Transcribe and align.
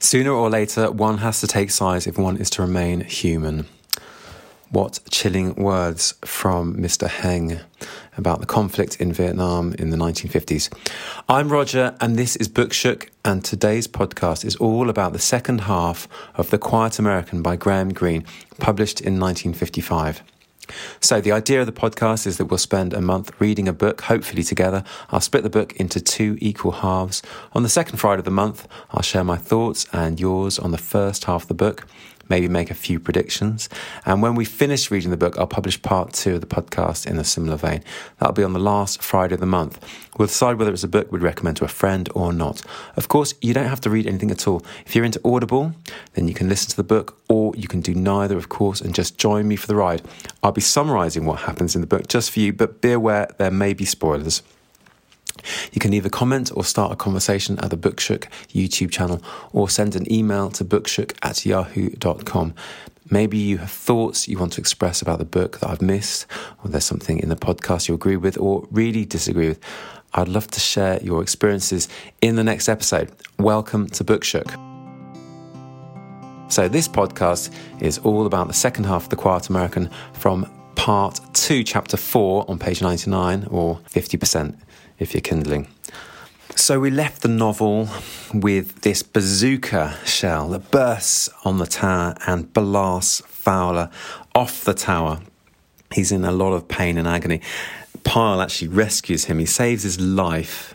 Sooner 0.00 0.30
or 0.30 0.48
later, 0.48 0.92
one 0.92 1.18
has 1.18 1.40
to 1.40 1.48
take 1.48 1.72
sides 1.72 2.06
if 2.06 2.16
one 2.16 2.36
is 2.36 2.50
to 2.50 2.62
remain 2.62 3.00
human. 3.00 3.66
What 4.70 5.00
chilling 5.10 5.56
words 5.56 6.14
from 6.24 6.76
Mr. 6.76 7.08
Heng 7.08 7.58
about 8.16 8.38
the 8.38 8.46
conflict 8.46 9.00
in 9.00 9.12
Vietnam 9.12 9.74
in 9.74 9.90
the 9.90 9.96
1950s. 9.96 10.72
I'm 11.28 11.48
Roger, 11.48 11.96
and 12.00 12.16
this 12.16 12.36
is 12.36 12.48
Bookshook, 12.48 13.08
and 13.24 13.44
today's 13.44 13.88
podcast 13.88 14.44
is 14.44 14.54
all 14.56 14.88
about 14.88 15.14
the 15.14 15.18
second 15.18 15.62
half 15.62 16.06
of 16.36 16.50
The 16.50 16.58
Quiet 16.58 17.00
American 17.00 17.42
by 17.42 17.56
Graham 17.56 17.92
Greene, 17.92 18.24
published 18.60 19.00
in 19.00 19.18
1955. 19.18 20.22
So, 21.00 21.20
the 21.20 21.32
idea 21.32 21.60
of 21.60 21.66
the 21.66 21.72
podcast 21.72 22.26
is 22.26 22.38
that 22.38 22.46
we'll 22.46 22.58
spend 22.58 22.92
a 22.92 23.00
month 23.00 23.32
reading 23.40 23.68
a 23.68 23.72
book, 23.72 24.02
hopefully 24.02 24.42
together. 24.42 24.84
I'll 25.10 25.20
split 25.20 25.42
the 25.42 25.50
book 25.50 25.74
into 25.76 26.00
two 26.00 26.36
equal 26.40 26.72
halves. 26.72 27.22
On 27.52 27.62
the 27.62 27.68
second 27.68 27.98
Friday 27.98 28.20
of 28.20 28.24
the 28.24 28.30
month, 28.30 28.66
I'll 28.90 29.02
share 29.02 29.24
my 29.24 29.36
thoughts 29.36 29.86
and 29.92 30.20
yours 30.20 30.58
on 30.58 30.70
the 30.70 30.78
first 30.78 31.24
half 31.24 31.42
of 31.42 31.48
the 31.48 31.54
book 31.54 31.86
maybe 32.28 32.48
make 32.48 32.70
a 32.70 32.74
few 32.74 33.00
predictions. 33.00 33.68
And 34.04 34.22
when 34.22 34.34
we 34.34 34.44
finish 34.44 34.90
reading 34.90 35.10
the 35.10 35.16
book, 35.16 35.38
I'll 35.38 35.46
publish 35.46 35.80
part 35.82 36.12
two 36.12 36.36
of 36.36 36.40
the 36.40 36.46
podcast 36.46 37.06
in 37.06 37.18
a 37.18 37.24
similar 37.24 37.56
vein. 37.56 37.82
That'll 38.18 38.34
be 38.34 38.44
on 38.44 38.52
the 38.52 38.58
last 38.58 39.02
Friday 39.02 39.34
of 39.34 39.40
the 39.40 39.46
month. 39.46 39.84
We'll 40.16 40.28
decide 40.28 40.56
whether 40.58 40.72
it's 40.72 40.84
a 40.84 40.88
book 40.88 41.12
we'd 41.12 41.22
recommend 41.22 41.56
to 41.58 41.64
a 41.64 41.68
friend 41.68 42.08
or 42.14 42.32
not. 42.32 42.62
Of 42.96 43.08
course, 43.08 43.34
you 43.40 43.54
don't 43.54 43.68
have 43.68 43.80
to 43.82 43.90
read 43.90 44.06
anything 44.06 44.30
at 44.30 44.48
all. 44.48 44.64
If 44.84 44.96
you're 44.96 45.04
into 45.04 45.20
Audible, 45.24 45.74
then 46.14 46.26
you 46.26 46.34
can 46.34 46.48
listen 46.48 46.70
to 46.70 46.76
the 46.76 46.84
book, 46.84 47.18
or 47.28 47.54
you 47.56 47.68
can 47.68 47.80
do 47.80 47.94
neither, 47.94 48.36
of 48.36 48.48
course, 48.48 48.80
and 48.80 48.94
just 48.94 49.16
join 49.18 49.46
me 49.46 49.56
for 49.56 49.66
the 49.66 49.76
ride. 49.76 50.02
I'll 50.42 50.52
be 50.52 50.60
summarizing 50.60 51.24
what 51.24 51.40
happens 51.40 51.74
in 51.74 51.80
the 51.80 51.86
book 51.86 52.08
just 52.08 52.30
for 52.30 52.40
you, 52.40 52.52
but 52.52 52.80
be 52.80 52.92
aware 52.92 53.28
there 53.38 53.50
may 53.50 53.74
be 53.74 53.84
spoilers. 53.84 54.42
You 55.72 55.80
can 55.80 55.92
either 55.92 56.08
comment 56.08 56.50
or 56.54 56.64
start 56.64 56.92
a 56.92 56.96
conversation 56.96 57.58
at 57.60 57.70
the 57.70 57.76
Bookshook 57.76 58.24
YouTube 58.48 58.90
channel 58.90 59.22
or 59.52 59.68
send 59.68 59.96
an 59.96 60.10
email 60.12 60.50
to 60.50 60.64
bookshook 60.64 61.16
at 61.22 61.44
yahoo.com. 61.44 62.54
Maybe 63.10 63.38
you 63.38 63.58
have 63.58 63.70
thoughts 63.70 64.28
you 64.28 64.38
want 64.38 64.52
to 64.54 64.60
express 64.60 65.00
about 65.00 65.18
the 65.18 65.24
book 65.24 65.60
that 65.60 65.70
I've 65.70 65.80
missed, 65.80 66.26
or 66.62 66.70
there's 66.70 66.84
something 66.84 67.18
in 67.18 67.30
the 67.30 67.36
podcast 67.36 67.88
you 67.88 67.94
agree 67.94 68.16
with 68.16 68.36
or 68.36 68.66
really 68.70 69.06
disagree 69.06 69.48
with. 69.48 69.60
I'd 70.12 70.28
love 70.28 70.48
to 70.48 70.60
share 70.60 71.02
your 71.02 71.22
experiences 71.22 71.88
in 72.20 72.36
the 72.36 72.44
next 72.44 72.68
episode. 72.68 73.10
Welcome 73.38 73.88
to 73.90 74.04
Bookshook. 74.04 74.50
So, 76.50 76.66
this 76.66 76.88
podcast 76.88 77.50
is 77.80 77.98
all 77.98 78.24
about 78.26 78.48
the 78.48 78.54
second 78.54 78.84
half 78.84 79.04
of 79.04 79.08
The 79.10 79.16
Quiet 79.16 79.48
American 79.48 79.90
from 80.14 80.50
part 80.76 81.20
two, 81.34 81.62
chapter 81.62 81.96
four 81.96 82.44
on 82.48 82.58
page 82.58 82.80
99, 82.80 83.48
or 83.50 83.80
50% 83.90 84.58
if 84.98 85.14
you're 85.14 85.20
kindling. 85.20 85.68
So 86.56 86.80
we 86.80 86.90
left 86.90 87.22
the 87.22 87.28
novel 87.28 87.88
with 88.34 88.82
this 88.82 89.02
bazooka 89.02 89.96
shell 90.04 90.48
that 90.48 90.70
bursts 90.70 91.30
on 91.44 91.58
the 91.58 91.66
tower 91.66 92.14
and 92.26 92.52
blasts 92.52 93.22
Fowler 93.26 93.90
off 94.34 94.64
the 94.64 94.74
tower. 94.74 95.20
He's 95.94 96.10
in 96.10 96.24
a 96.24 96.32
lot 96.32 96.52
of 96.52 96.68
pain 96.68 96.98
and 96.98 97.06
agony. 97.06 97.40
Pyle 98.02 98.40
actually 98.40 98.68
rescues 98.68 99.26
him, 99.26 99.38
he 99.38 99.46
saves 99.46 99.84
his 99.84 100.00
life. 100.00 100.74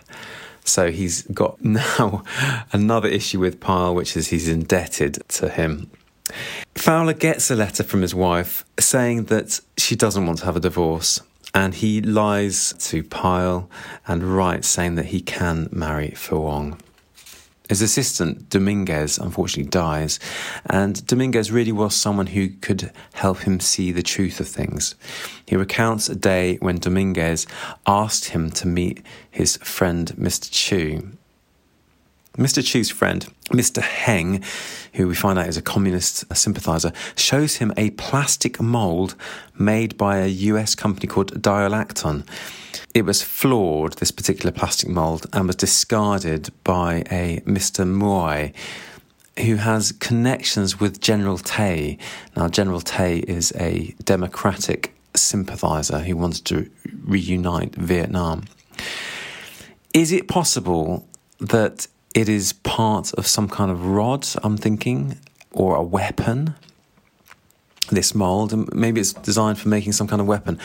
So 0.63 0.89
he's 0.89 1.23
got 1.23 1.63
now 1.65 2.23
another 2.71 3.09
issue 3.09 3.39
with 3.39 3.59
Pyle, 3.59 3.93
which 3.93 4.15
is 4.15 4.29
he's 4.29 4.47
indebted 4.47 5.21
to 5.29 5.49
him. 5.49 5.91
Fowler 6.75 7.13
gets 7.13 7.51
a 7.51 7.55
letter 7.55 7.83
from 7.83 8.01
his 8.01 8.15
wife 8.15 8.65
saying 8.79 9.25
that 9.25 9.59
she 9.77 9.95
doesn't 9.95 10.25
want 10.25 10.39
to 10.39 10.45
have 10.45 10.55
a 10.55 10.61
divorce 10.61 11.19
and 11.53 11.75
he 11.75 12.01
lies 12.01 12.73
to 12.79 13.03
Pyle 13.03 13.69
and 14.07 14.23
writes 14.23 14.67
saying 14.67 14.95
that 14.95 15.07
he 15.07 15.21
can 15.21 15.69
marry 15.71 16.09
Phuong. 16.09 16.79
His 17.69 17.81
assistant, 17.81 18.49
Dominguez, 18.49 19.17
unfortunately 19.17 19.69
dies, 19.69 20.19
and 20.65 21.05
Dominguez 21.07 21.51
really 21.51 21.71
was 21.71 21.95
someone 21.95 22.27
who 22.27 22.49
could 22.49 22.91
help 23.13 23.39
him 23.39 23.59
see 23.59 23.91
the 23.91 24.03
truth 24.03 24.39
of 24.39 24.47
things. 24.47 24.95
He 25.45 25.55
recounts 25.55 26.09
a 26.09 26.15
day 26.15 26.57
when 26.57 26.77
Dominguez 26.77 27.47
asked 27.87 28.25
him 28.25 28.51
to 28.51 28.67
meet 28.67 29.01
his 29.31 29.57
friend 29.57 30.13
Mr. 30.17 30.51
Chou, 30.51 31.13
Mr. 32.37 32.65
Chou's 32.65 32.89
friend, 32.89 33.31
Mr. 33.51 33.79
Heng, 33.79 34.43
who 34.93 35.07
we 35.07 35.13
find 35.13 35.37
out 35.37 35.47
is 35.47 35.57
a 35.57 35.61
communist 35.61 36.25
sympathizer, 36.35 36.91
shows 37.15 37.57
him 37.57 37.71
a 37.77 37.91
plastic 37.91 38.59
mold 38.59 39.13
made 39.59 39.95
by 39.97 40.17
a 40.17 40.27
US 40.27 40.73
company 40.73 41.05
called 41.05 41.39
Diolacton. 41.39 42.27
It 42.95 43.03
was 43.03 43.21
flawed, 43.21 43.93
this 43.93 44.09
particular 44.09 44.51
plastic 44.51 44.89
mold, 44.89 45.27
and 45.31 45.45
was 45.45 45.57
discarded 45.57 46.49
by 46.63 47.03
a 47.11 47.41
Mr. 47.45 47.85
Muoi, 47.87 48.51
who 49.45 49.57
has 49.57 49.91
connections 49.91 50.79
with 50.79 50.99
General 50.99 51.37
Thé. 51.37 51.99
Now, 52.35 52.47
General 52.47 52.81
Thé 52.81 53.23
is 53.25 53.53
a 53.59 53.93
democratic 54.03 54.95
sympathizer 55.15 55.99
who 55.99 56.17
wants 56.17 56.39
to 56.41 56.67
reunite 57.05 57.75
Vietnam. 57.75 58.45
Is 59.93 60.11
it 60.11 60.27
possible 60.27 61.07
that 61.39 61.87
it 62.13 62.29
is 62.29 62.53
part 62.53 63.13
of 63.13 63.27
some 63.27 63.49
kind 63.49 63.71
of 63.71 63.85
rod, 63.85 64.27
I'm 64.43 64.57
thinking, 64.57 65.17
or 65.51 65.75
a 65.75 65.83
weapon. 65.83 66.55
This 67.89 68.15
mold, 68.15 68.53
and 68.53 68.73
maybe 68.73 69.01
it's 69.01 69.13
designed 69.13 69.59
for 69.59 69.67
making 69.67 69.91
some 69.91 70.07
kind 70.07 70.21
of 70.21 70.25
weapon. 70.25 70.57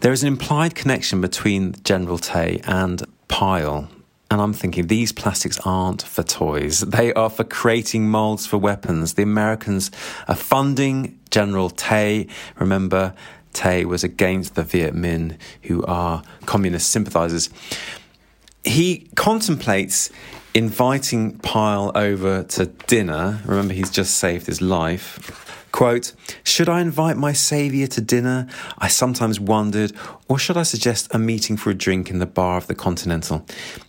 There 0.00 0.12
is 0.12 0.22
an 0.22 0.28
implied 0.28 0.74
connection 0.74 1.20
between 1.20 1.74
General 1.84 2.18
Thé 2.18 2.62
and 2.66 3.02
Pyle, 3.28 3.88
and 4.30 4.40
I'm 4.40 4.52
thinking 4.52 4.86
these 4.86 5.10
plastics 5.10 5.58
aren't 5.64 6.02
for 6.02 6.22
toys. 6.22 6.80
They 6.80 7.14
are 7.14 7.30
for 7.30 7.44
creating 7.44 8.08
molds 8.10 8.46
for 8.46 8.58
weapons. 8.58 9.14
The 9.14 9.22
Americans 9.22 9.90
are 10.28 10.36
funding 10.36 11.18
General 11.30 11.70
Thé. 11.70 12.28
Remember, 12.58 13.14
Thé 13.54 13.84
was 13.86 14.04
against 14.04 14.54
the 14.54 14.62
Viet 14.62 14.94
Minh, 14.94 15.38
who 15.62 15.82
are 15.86 16.22
communist 16.44 16.90
sympathizers. 16.90 17.48
He 18.64 19.08
contemplates 19.14 20.10
inviting 20.56 21.36
Pyle 21.40 21.92
over 21.94 22.42
to 22.42 22.64
dinner. 22.86 23.42
Remember, 23.44 23.74
he's 23.74 23.90
just 23.90 24.16
saved 24.16 24.46
his 24.46 24.62
life. 24.62 25.42
Quote, 25.70 26.14
should 26.44 26.70
I 26.70 26.80
invite 26.80 27.18
my 27.18 27.34
saviour 27.34 27.86
to 27.88 28.00
dinner? 28.00 28.48
I 28.78 28.88
sometimes 28.88 29.38
wondered, 29.38 29.92
or 30.28 30.38
should 30.38 30.56
I 30.56 30.62
suggest 30.62 31.14
a 31.14 31.18
meeting 31.18 31.58
for 31.58 31.68
a 31.68 31.74
drink 31.74 32.08
in 32.08 32.20
the 32.20 32.26
bar 32.26 32.56
of 32.56 32.68
the 32.68 32.74
Continental? 32.74 33.44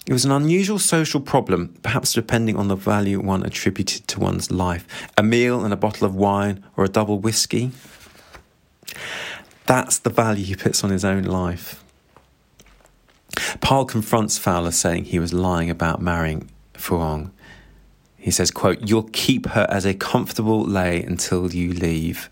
It 0.05 0.11
was 0.11 0.25
an 0.25 0.31
unusual 0.31 0.78
social 0.78 1.22
problem, 1.22 1.73
perhaps 1.83 2.11
depending 2.11 2.57
on 2.57 2.67
the 2.67 2.75
value 2.75 3.22
one 3.22 3.45
attributed 3.45 4.05
to 4.09 4.19
one's 4.19 4.51
life. 4.51 4.85
A 5.17 5.23
meal 5.23 5.63
and 5.63 5.73
a 5.73 5.78
bottle 5.78 6.05
of 6.05 6.16
wine, 6.16 6.66
or 6.75 6.84
a 6.84 6.89
double 6.89 7.17
whisky? 7.17 7.72
That's 9.67 9.99
the 9.99 10.09
value 10.09 10.44
he 10.44 10.55
puts 10.55 10.84
on 10.84 10.89
his 10.89 11.05
own 11.05 11.23
life. 11.23 11.81
Pyle 13.61 13.85
confronts 13.85 14.38
Fowler 14.38 14.72
saying 14.72 15.05
he 15.05 15.19
was 15.19 15.34
lying 15.34 15.69
about 15.69 16.01
marrying 16.01 16.49
Phuong. 16.77 17.31
He 18.17 18.31
says, 18.31 18.51
quote, 18.51 18.88
You'll 18.88 19.09
keep 19.11 19.47
her 19.47 19.67
as 19.69 19.85
a 19.85 19.93
comfortable 19.93 20.63
lay 20.63 21.01
until 21.03 21.53
you 21.53 21.73
leave. 21.73 22.29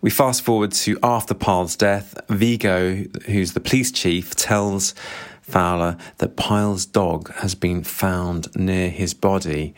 We 0.00 0.10
fast 0.10 0.42
forward 0.42 0.72
to 0.72 0.98
after 1.02 1.34
Pyle's 1.34 1.76
death. 1.76 2.14
Vigot, 2.28 3.24
who's 3.24 3.52
the 3.52 3.60
police 3.60 3.90
chief, 3.90 4.34
tells 4.34 4.94
Fowler 5.42 5.96
that 6.18 6.36
Pyle's 6.36 6.86
dog 6.86 7.32
has 7.36 7.54
been 7.54 7.82
found 7.82 8.54
near 8.54 8.90
his 8.90 9.14
body 9.14 9.74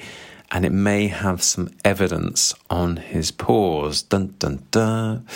and 0.50 0.64
it 0.64 0.72
may 0.72 1.06
have 1.06 1.42
some 1.42 1.70
evidence 1.84 2.52
on 2.68 2.96
his 2.96 3.30
paws. 3.30 4.02
Dun 4.02 4.34
dun 4.38 4.64
dun. 4.70 5.26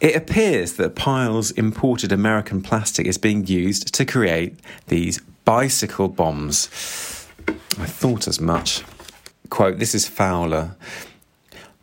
It 0.00 0.14
appears 0.14 0.74
that 0.74 0.94
Pyle's 0.94 1.50
imported 1.52 2.12
American 2.12 2.60
plastic 2.60 3.06
is 3.06 3.18
being 3.18 3.46
used 3.46 3.94
to 3.94 4.04
create 4.04 4.58
these 4.88 5.20
bicycle 5.48 6.08
bombs. 6.08 6.68
I 7.78 7.86
thought 7.86 8.28
as 8.28 8.38
much. 8.38 8.84
Quote, 9.48 9.78
this 9.78 9.94
is 9.94 10.06
Fowler. 10.06 10.76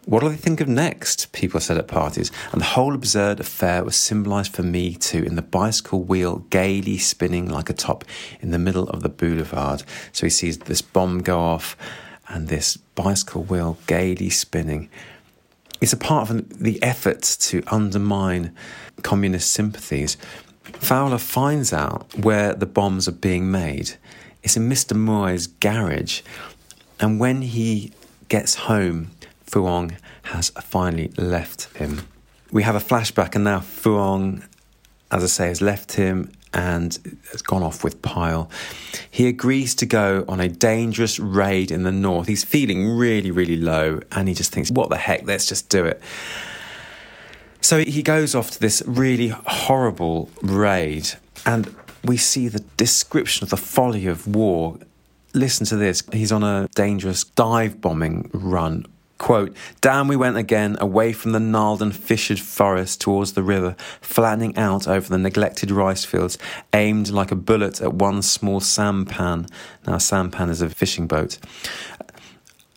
What 0.06 0.19
do 0.19 0.29
they 0.29 0.35
think 0.35 0.62
of 0.62 0.67
next? 0.67 1.31
People 1.31 1.59
said 1.59 1.79
at 1.79 1.88
parties. 1.88 2.31
And 2.51 2.62
the 2.62 2.65
whole 2.65 2.94
absurd 2.94 3.39
affair 3.39 3.83
was 3.83 3.95
symbolised 3.95 4.53
for 4.53 4.62
me 4.62 4.94
too 4.94 5.23
in 5.23 5.35
the 5.35 5.41
bicycle 5.41 6.03
wheel 6.03 6.45
gaily 6.51 7.00
spinning 7.00 7.50
like 7.50 7.71
a 7.71 7.73
top 7.73 8.06
in 8.39 8.51
the 8.51 8.59
middle 8.59 8.88
of 8.89 9.01
the 9.01 9.09
boulevard. 9.09 9.81
So 10.12 10.27
he 10.27 10.29
sees 10.29 10.59
this 10.59 10.83
bomb 10.83 11.23
go 11.23 11.39
off 11.39 11.75
and 12.29 12.50
this 12.50 12.77
bicycle 12.77 13.45
wheel 13.45 13.79
gaily 13.88 14.29
spinning. 14.29 14.91
It's 15.81 15.94
a 15.94 15.97
part 15.97 16.29
of 16.29 16.59
the 16.59 16.81
effort 16.83 17.23
to 17.23 17.63
undermine 17.65 18.56
communist 19.01 19.51
sympathies. 19.51 20.17
Fowler 20.80 21.18
finds 21.18 21.74
out 21.74 22.07
where 22.18 22.54
the 22.54 22.66
bombs 22.66 23.07
are 23.07 23.13
being 23.13 23.51
made. 23.51 23.95
It's 24.44 24.56
in 24.56 24.69
Mr. 24.69 24.95
Muoi's 24.95 25.48
garage. 25.48 26.22
And 27.00 27.19
when 27.19 27.42
he 27.42 27.92
gets 28.30 28.56
home, 28.56 29.12
Phuong 29.48 29.98
has 30.24 30.50
finally 30.50 31.10
left 31.18 31.75
him. 31.77 32.01
We 32.51 32.63
have 32.63 32.75
a 32.75 32.80
flashback, 32.80 33.36
and 33.36 33.44
now 33.44 33.60
Phuong, 33.60 34.44
as 35.12 35.24
I 35.24 35.27
say, 35.27 35.48
has 35.48 35.62
left 35.62 35.94
him 35.94 36.31
and 36.54 37.19
has 37.31 37.42
gone 37.42 37.63
off 37.63 37.83
with 37.83 38.01
Pyle. 38.01 38.50
He 39.12 39.27
agrees 39.27 39.75
to 39.75 39.86
go 39.86 40.24
on 40.27 40.39
a 40.39 40.48
dangerous 40.48 41.19
raid 41.19 41.69
in 41.69 41.83
the 41.83 41.92
north. 41.92 42.27
He's 42.27 42.45
feeling 42.45 42.88
really, 42.98 43.30
really 43.30 43.57
low, 43.57 44.00
and 44.12 44.27
he 44.27 44.33
just 44.33 44.54
thinks, 44.54 44.72
what 44.72 44.89
the 44.89 44.98
heck, 44.98 45.25
let's 45.25 45.45
just 45.45 45.69
do 45.69 45.86
it. 45.86 46.01
So 47.65 47.79
he 47.79 48.03
goes 48.03 48.35
off 48.35 48.51
to 48.51 48.59
this 48.59 48.83
really 48.85 49.29
horrible 49.29 50.29
raid, 50.44 51.09
and 51.47 51.75
we 52.03 52.15
see 52.15 52.47
the 52.47 52.59
description 52.77 53.44
of 53.44 53.50
the 53.50 53.57
folly 53.57 54.06
of 54.06 54.27
war. 54.27 54.77
Listen 55.33 55.65
to 55.65 55.75
this. 55.75 56.03
He's 56.13 56.31
on 56.31 56.44
a 56.44 56.69
dangerous 56.75 57.23
dive 57.23 57.81
bombing 57.81 58.29
run 58.31 58.85
Quote, 59.17 59.56
down 59.79 60.09
we 60.09 60.17
went 60.17 60.35
again, 60.35 60.75
away 60.81 61.13
from 61.13 61.31
the 61.31 61.39
gnarled 61.39 61.81
and 61.81 61.95
fissured 61.95 62.39
forest 62.39 63.00
towards 63.00 63.31
the 63.31 63.44
river, 63.44 63.77
flattening 64.01 64.57
out 64.57 64.89
over 64.89 65.07
the 65.07 65.17
neglected 65.17 65.71
rice 65.71 66.03
fields, 66.03 66.38
aimed 66.73 67.09
like 67.09 67.31
a 67.31 67.35
bullet 67.35 67.81
at 67.81 67.94
one 67.94 68.21
small 68.21 68.59
sampan. 68.59 69.47
Now, 69.88 70.00
sampan 70.00 70.50
is 70.50 70.62
a 70.62 70.69
fishing 70.69 71.07
boat 71.07 71.39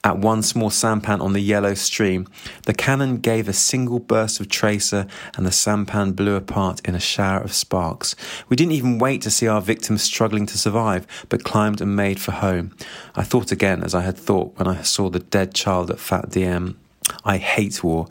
at 0.05 0.19
one 0.19 0.43
small 0.43 0.71
sampan 0.71 1.21
on 1.21 1.33
the 1.33 1.41
yellow 1.41 1.75
stream. 1.75 2.27
The 2.67 2.75
cannon 2.75 3.19
gave 3.19 3.49
a 3.49 3.53
single 3.53 3.99
burst 3.99 4.41
of 4.41 4.49
tracer, 4.49 5.07
and 5.37 5.45
the 5.45 5.53
sampan 5.53 6.13
blew 6.13 6.35
apart 6.35 6.81
in 6.85 6.95
a 6.95 7.01
shower 7.01 7.41
of 7.41 7.53
sparks. 7.53 8.15
We 8.49 8.57
didn't 8.57 8.73
even 8.73 8.99
wait 8.99 9.23
to 9.23 9.31
see 9.31 9.49
our 9.49 9.61
victims 9.61 10.03
struggling 10.03 10.47
to 10.47 10.59
survive, 10.59 11.07
but 11.29 11.45
climbed 11.45 11.81
and 11.81 11.97
made 11.97 12.21
for 12.21 12.33
home. 12.33 12.75
I 13.15 13.23
thought 13.23 13.53
again, 13.53 13.83
as 13.83 13.95
I 13.95 14.03
had 14.03 14.17
thought 14.17 14.57
when 14.57 14.69
I 14.69 14.83
saw 14.83 15.11
the 15.11 15.21
dead 15.21 15.55
child 15.55 15.91
at 15.91 15.99
Phat 15.99 16.31
Diem. 16.31 16.79
I 17.25 17.39
hate 17.39 17.83
war. 17.85 18.07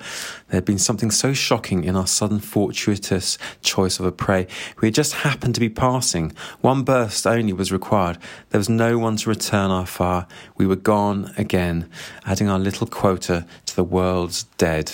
There 0.48 0.58
had 0.58 0.66
been 0.66 0.78
something 0.78 1.12
so 1.12 1.34
shocking 1.34 1.84
in 1.84 1.96
our 1.96 2.08
sudden 2.08 2.40
fortuitous 2.40 3.38
choice 3.62 4.00
of 4.00 4.06
a 4.06 4.12
prey. 4.12 4.48
We 4.82 4.88
had 4.88 4.96
just 4.96 5.14
happened 5.14 5.56
to 5.56 5.60
be 5.60 5.70
passing. 5.70 6.34
One 6.62 6.84
burst 6.84 7.26
only 7.28 7.54
was 7.54 7.72
required. 7.72 8.18
There 8.50 8.60
was 8.60 8.70
no 8.70 8.98
one 8.98 9.18
to 9.18 9.30
return 9.30 9.72
our 9.72 9.86
fire. 9.86 10.28
We 10.56 10.66
were 10.66 10.76
gone 10.76 11.34
again, 11.38 11.90
adding 12.26 12.50
our 12.50 12.60
little 12.60 12.88
quota 12.88 13.46
to 13.66 13.76
the 13.76 13.84
world's 13.84 14.44
dead. 14.58 14.94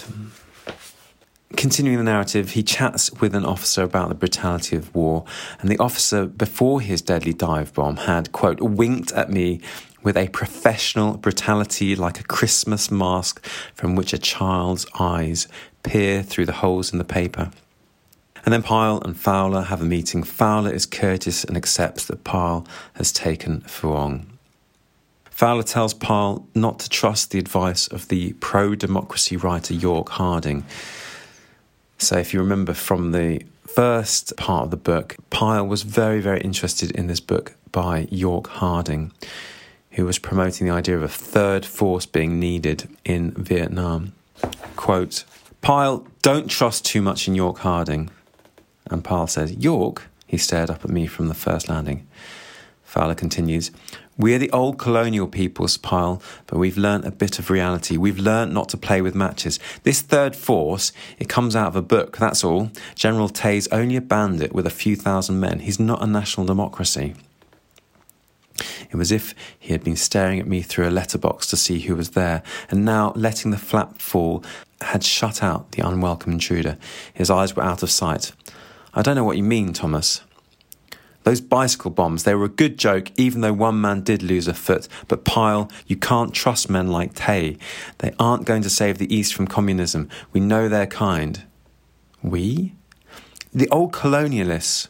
Continuing 1.55 1.99
the 1.99 2.03
narrative, 2.03 2.51
he 2.51 2.63
chats 2.63 3.11
with 3.21 3.35
an 3.35 3.45
officer 3.45 3.83
about 3.83 4.09
the 4.09 4.15
brutality 4.15 4.75
of 4.75 4.93
war, 4.95 5.23
and 5.59 5.69
the 5.69 5.77
officer, 5.77 6.25
before 6.25 6.81
his 6.81 6.99
deadly 6.99 7.31
dive 7.31 7.71
bomb, 7.75 7.97
had, 7.97 8.31
quote, 8.31 8.59
winked 8.59 9.11
at 9.11 9.29
me 9.29 9.61
with 10.03 10.17
a 10.17 10.27
professional 10.29 11.17
brutality 11.17 11.95
like 11.95 12.19
a 12.19 12.23
Christmas 12.23 12.91
mask 12.91 13.45
from 13.73 13.95
which 13.95 14.13
a 14.13 14.17
child's 14.17 14.85
eyes 14.99 15.47
peer 15.83 16.23
through 16.23 16.45
the 16.45 16.53
holes 16.53 16.91
in 16.91 16.97
the 16.97 17.03
paper. 17.05 17.51
And 18.45 18.51
then 18.51 18.61
Pyle 18.63 19.01
and 19.05 19.17
Fowler 19.17 19.63
have 19.63 19.81
a 19.81 19.85
meeting. 19.85 20.23
Fowler 20.23 20.71
is 20.71 20.85
courteous 20.85 21.43
and 21.43 21.55
accepts 21.55 22.05
that 22.05 22.25
Pyle 22.25 22.67
has 22.95 23.11
taken 23.11 23.61
Phuong. 23.61 24.25
Fowler 25.29 25.63
tells 25.63 25.93
Pyle 25.93 26.45
not 26.53 26.79
to 26.79 26.89
trust 26.89 27.31
the 27.31 27.39
advice 27.39 27.87
of 27.87 28.09
the 28.09 28.33
pro 28.33 28.75
democracy 28.75 29.37
writer 29.37 29.73
York 29.73 30.09
Harding. 30.09 30.65
So, 31.97 32.17
if 32.17 32.33
you 32.33 32.39
remember 32.39 32.73
from 32.73 33.13
the 33.13 33.43
first 33.65 34.35
part 34.37 34.65
of 34.65 34.71
the 34.71 34.77
book, 34.77 35.15
Pyle 35.29 35.65
was 35.65 35.83
very, 35.83 36.19
very 36.19 36.41
interested 36.41 36.91
in 36.91 37.07
this 37.07 37.21
book 37.21 37.55
by 37.71 38.07
York 38.11 38.47
Harding 38.47 39.11
who 39.93 40.05
was 40.05 40.19
promoting 40.19 40.67
the 40.67 40.73
idea 40.73 40.95
of 40.95 41.03
a 41.03 41.07
third 41.07 41.65
force 41.65 42.05
being 42.05 42.39
needed 42.39 42.89
in 43.05 43.31
Vietnam. 43.31 44.13
Quote, 44.75 45.23
Pyle, 45.61 46.05
don't 46.21 46.49
trust 46.49 46.85
too 46.85 47.01
much 47.01 47.27
in 47.27 47.35
York 47.35 47.59
Harding. 47.59 48.09
And 48.87 49.03
Pyle 49.03 49.27
says, 49.27 49.53
York? 49.53 50.09
He 50.27 50.37
stared 50.37 50.69
up 50.69 50.83
at 50.83 50.89
me 50.89 51.05
from 51.05 51.27
the 51.27 51.33
first 51.33 51.69
landing. 51.69 52.07
Fowler 52.83 53.15
continues, 53.15 53.71
We're 54.17 54.39
the 54.39 54.51
old 54.51 54.77
colonial 54.77 55.27
peoples, 55.27 55.77
Pyle, 55.77 56.21
but 56.47 56.57
we've 56.57 56.77
learnt 56.77 57.05
a 57.05 57.11
bit 57.11 57.39
of 57.39 57.49
reality. 57.49 57.97
We've 57.97 58.19
learnt 58.19 58.51
not 58.51 58.69
to 58.69 58.77
play 58.77 59.01
with 59.01 59.15
matches. 59.15 59.59
This 59.83 60.01
third 60.01 60.35
force, 60.35 60.91
it 61.17 61.29
comes 61.29 61.55
out 61.55 61.67
of 61.67 61.75
a 61.75 61.81
book, 61.81 62.17
that's 62.17 62.43
all. 62.43 62.71
General 62.95 63.29
Thé's 63.29 63.67
only 63.69 63.95
a 63.95 64.01
bandit 64.01 64.53
with 64.53 64.67
a 64.67 64.71
few 64.71 64.95
thousand 64.95 65.39
men. 65.39 65.59
He's 65.59 65.79
not 65.79 66.03
a 66.03 66.07
national 66.07 66.45
democracy. 66.45 67.15
It 68.91 68.95
was 68.95 69.11
as 69.11 69.21
if 69.23 69.35
he 69.59 69.71
had 69.73 69.83
been 69.83 69.95
staring 69.95 70.39
at 70.39 70.47
me 70.47 70.61
through 70.61 70.87
a 70.87 70.91
letterbox 70.91 71.47
to 71.47 71.57
see 71.57 71.79
who 71.79 71.95
was 71.95 72.11
there, 72.11 72.43
and 72.69 72.85
now, 72.85 73.11
letting 73.15 73.51
the 73.51 73.57
flap 73.57 73.99
fall, 74.01 74.43
had 74.81 75.03
shut 75.03 75.41
out 75.41 75.71
the 75.71 75.85
unwelcome 75.85 76.33
intruder. 76.33 76.77
His 77.13 77.29
eyes 77.29 77.55
were 77.55 77.63
out 77.63 77.83
of 77.83 77.89
sight. 77.89 78.33
I 78.93 79.01
don't 79.01 79.15
know 79.15 79.23
what 79.23 79.37
you 79.37 79.43
mean, 79.43 79.73
Thomas. 79.73 80.21
Those 81.23 81.39
bicycle 81.39 81.91
bombs, 81.91 82.23
they 82.23 82.35
were 82.35 82.45
a 82.45 82.49
good 82.49 82.77
joke, 82.77 83.11
even 83.17 83.41
though 83.41 83.53
one 83.53 83.79
man 83.79 84.01
did 84.01 84.21
lose 84.21 84.47
a 84.47 84.53
foot. 84.53 84.87
But 85.07 85.23
Pyle, 85.23 85.71
you 85.87 85.95
can't 85.95 86.33
trust 86.33 86.69
men 86.69 86.89
like 86.89 87.13
Thé. 87.13 87.57
They 87.99 88.13
aren't 88.19 88.45
going 88.45 88.61
to 88.63 88.69
save 88.69 88.97
the 88.97 89.13
East 89.13 89.33
from 89.33 89.47
communism. 89.47 90.09
We 90.33 90.41
know 90.41 90.67
their 90.67 90.85
kind. 90.85 91.43
We? 92.21 92.75
The 93.53 93.69
old 93.69 93.93
colonialists. 93.93 94.89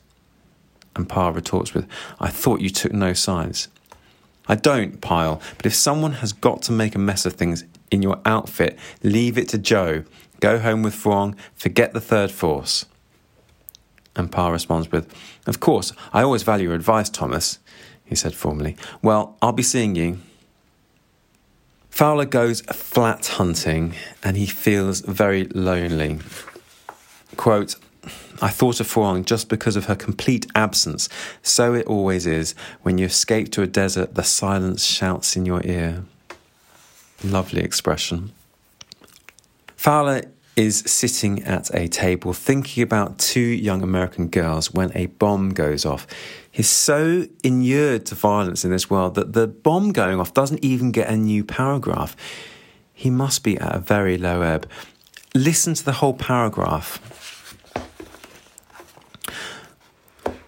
And 0.96 1.10
Pyle 1.10 1.32
retorts 1.32 1.74
with, 1.74 1.88
I 2.20 2.30
thought 2.30 2.62
you 2.62 2.70
took 2.70 2.92
no 2.92 3.14
sides. 3.14 3.68
I 4.48 4.56
don't, 4.56 5.00
Pyle, 5.02 5.42
but 5.58 5.66
if 5.66 5.74
someone 5.74 6.14
has 6.14 6.34
got 6.34 6.62
to 6.64 6.72
make 6.72 6.96
a 6.96 7.00
mess 7.00 7.26
of 7.26 7.34
things 7.34 7.64
in 7.92 8.02
your 8.02 8.20
outfit, 8.26 8.78
leave 9.02 9.38
it 9.38 9.48
to 9.50 9.58
Joe. 9.58 10.04
Go 10.42 10.60
home 10.60 10.84
with 10.84 10.94
Phuong, 10.94 11.36
forget 11.56 11.94
the 11.94 12.02
third 12.02 12.30
force. 12.30 12.86
And 14.16 14.32
Pyle 14.32 14.52
responds 14.52 14.92
with, 14.92 15.14
Of 15.48 15.60
course, 15.60 15.94
I 16.12 16.22
always 16.22 16.44
value 16.44 16.68
your 16.68 16.76
advice, 16.76 17.10
Thomas, 17.10 17.60
he 18.04 18.16
said 18.16 18.36
formally. 18.36 18.76
Well, 19.02 19.38
I'll 19.42 19.54
be 19.54 19.64
seeing 19.64 19.96
you. 19.96 20.20
Fowler 21.90 22.26
goes 22.26 22.62
flat 22.62 23.26
hunting 23.28 23.94
and 24.24 24.36
he 24.36 24.46
feels 24.46 25.02
very 25.02 25.46
lonely. 25.46 26.20
Quote, 27.38 27.76
I 28.44 28.50
thought 28.50 28.82
of 28.82 28.88
Phuong 28.88 29.24
just 29.24 29.48
because 29.48 29.78
of 29.78 29.86
her 29.86 29.96
complete 29.96 30.48
absence. 30.54 31.08
So 31.42 31.74
it 31.74 31.88
always 31.88 32.26
is. 32.26 32.56
When 32.82 32.98
you 32.98 33.06
escape 33.06 33.54
to 33.54 33.62
a 33.62 33.68
desert, 33.68 34.16
the 34.16 34.24
silence 34.24 34.84
shouts 34.84 35.38
in 35.38 35.46
your 35.46 35.66
ear. 35.66 36.04
Lovely 37.24 37.62
expression. 37.62 38.34
Fowler 39.78 40.24
is 40.58 40.84
sitting 40.86 41.42
at 41.44 41.74
a 41.74 41.88
table 41.88 42.34
thinking 42.34 42.84
about 42.84 43.18
two 43.18 43.40
young 43.40 43.82
American 43.82 44.28
girls 44.28 44.74
when 44.74 44.92
a 44.94 45.06
bomb 45.06 45.52
goes 45.52 45.86
off. 45.86 46.06
He's 46.52 46.68
so 46.68 47.26
inured 47.46 48.06
to 48.08 48.16
violence 48.16 48.66
in 48.66 48.72
this 48.72 48.90
world 48.90 49.16
that 49.16 49.32
the 49.32 49.48
bomb 49.48 49.94
going 49.94 50.20
off 50.20 50.34
doesn't 50.34 50.66
even 50.66 50.92
get 50.92 51.08
a 51.08 51.16
new 51.16 51.46
paragraph. 51.46 52.18
He 52.94 53.10
must 53.10 53.42
be 53.42 53.58
at 53.58 53.74
a 53.74 53.80
very 53.80 54.18
low 54.18 54.42
ebb. 54.42 54.70
Listen 55.34 55.76
to 55.76 55.86
the 55.86 55.94
whole 55.94 56.14
paragraph. 56.14 57.00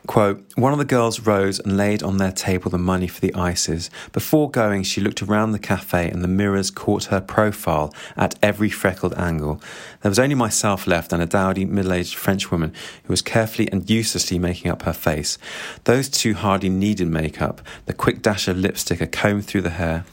Quote, 0.07 0.44
one 0.55 0.71
of 0.71 0.79
the 0.79 0.85
girls 0.85 1.19
rose 1.19 1.59
and 1.59 1.75
laid 1.75 2.01
on 2.01 2.17
their 2.17 2.31
table 2.31 2.71
the 2.71 2.77
money 2.77 3.07
for 3.07 3.19
the 3.19 3.33
ices. 3.35 3.89
Before 4.13 4.49
going, 4.49 4.83
she 4.83 5.01
looked 5.01 5.21
around 5.21 5.51
the 5.51 5.59
cafe 5.59 6.09
and 6.09 6.23
the 6.23 6.29
mirrors 6.29 6.71
caught 6.71 7.05
her 7.05 7.19
profile 7.19 7.93
at 8.15 8.35
every 8.41 8.69
freckled 8.69 9.13
angle. 9.15 9.61
There 10.01 10.09
was 10.09 10.19
only 10.19 10.35
myself 10.35 10.87
left 10.87 11.11
and 11.11 11.21
a 11.21 11.25
dowdy 11.25 11.65
middle 11.65 11.91
aged 11.91 12.15
French 12.15 12.51
woman 12.51 12.73
who 13.03 13.11
was 13.11 13.21
carefully 13.21 13.69
and 13.69 13.89
uselessly 13.89 14.39
making 14.39 14.71
up 14.71 14.83
her 14.83 14.93
face. 14.93 15.37
Those 15.83 16.07
two 16.07 16.35
hardly 16.35 16.69
needed 16.69 17.09
makeup, 17.09 17.61
the 17.85 17.93
quick 17.93 18.21
dash 18.21 18.47
of 18.47 18.57
lipstick, 18.57 19.01
a 19.01 19.07
comb 19.07 19.41
through 19.41 19.63
the 19.63 19.71
hair. 19.71 20.05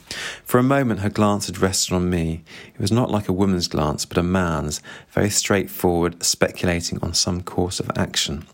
For 0.43 0.57
a 0.57 0.63
moment, 0.63 0.99
her 0.99 1.09
glance 1.09 1.47
had 1.47 1.59
rested 1.59 1.93
on 1.93 2.09
me. 2.09 2.43
It 2.73 2.81
was 2.81 2.91
not 2.91 3.09
like 3.09 3.29
a 3.29 3.33
woman's 3.33 3.69
glance, 3.69 4.05
but 4.05 4.17
a 4.17 4.23
man's, 4.23 4.81
very 5.11 5.29
straightforward, 5.29 6.21
speculating 6.21 6.99
on 7.01 7.13
some 7.13 7.41
course 7.41 7.79
of 7.79 7.89
action. 7.95 8.45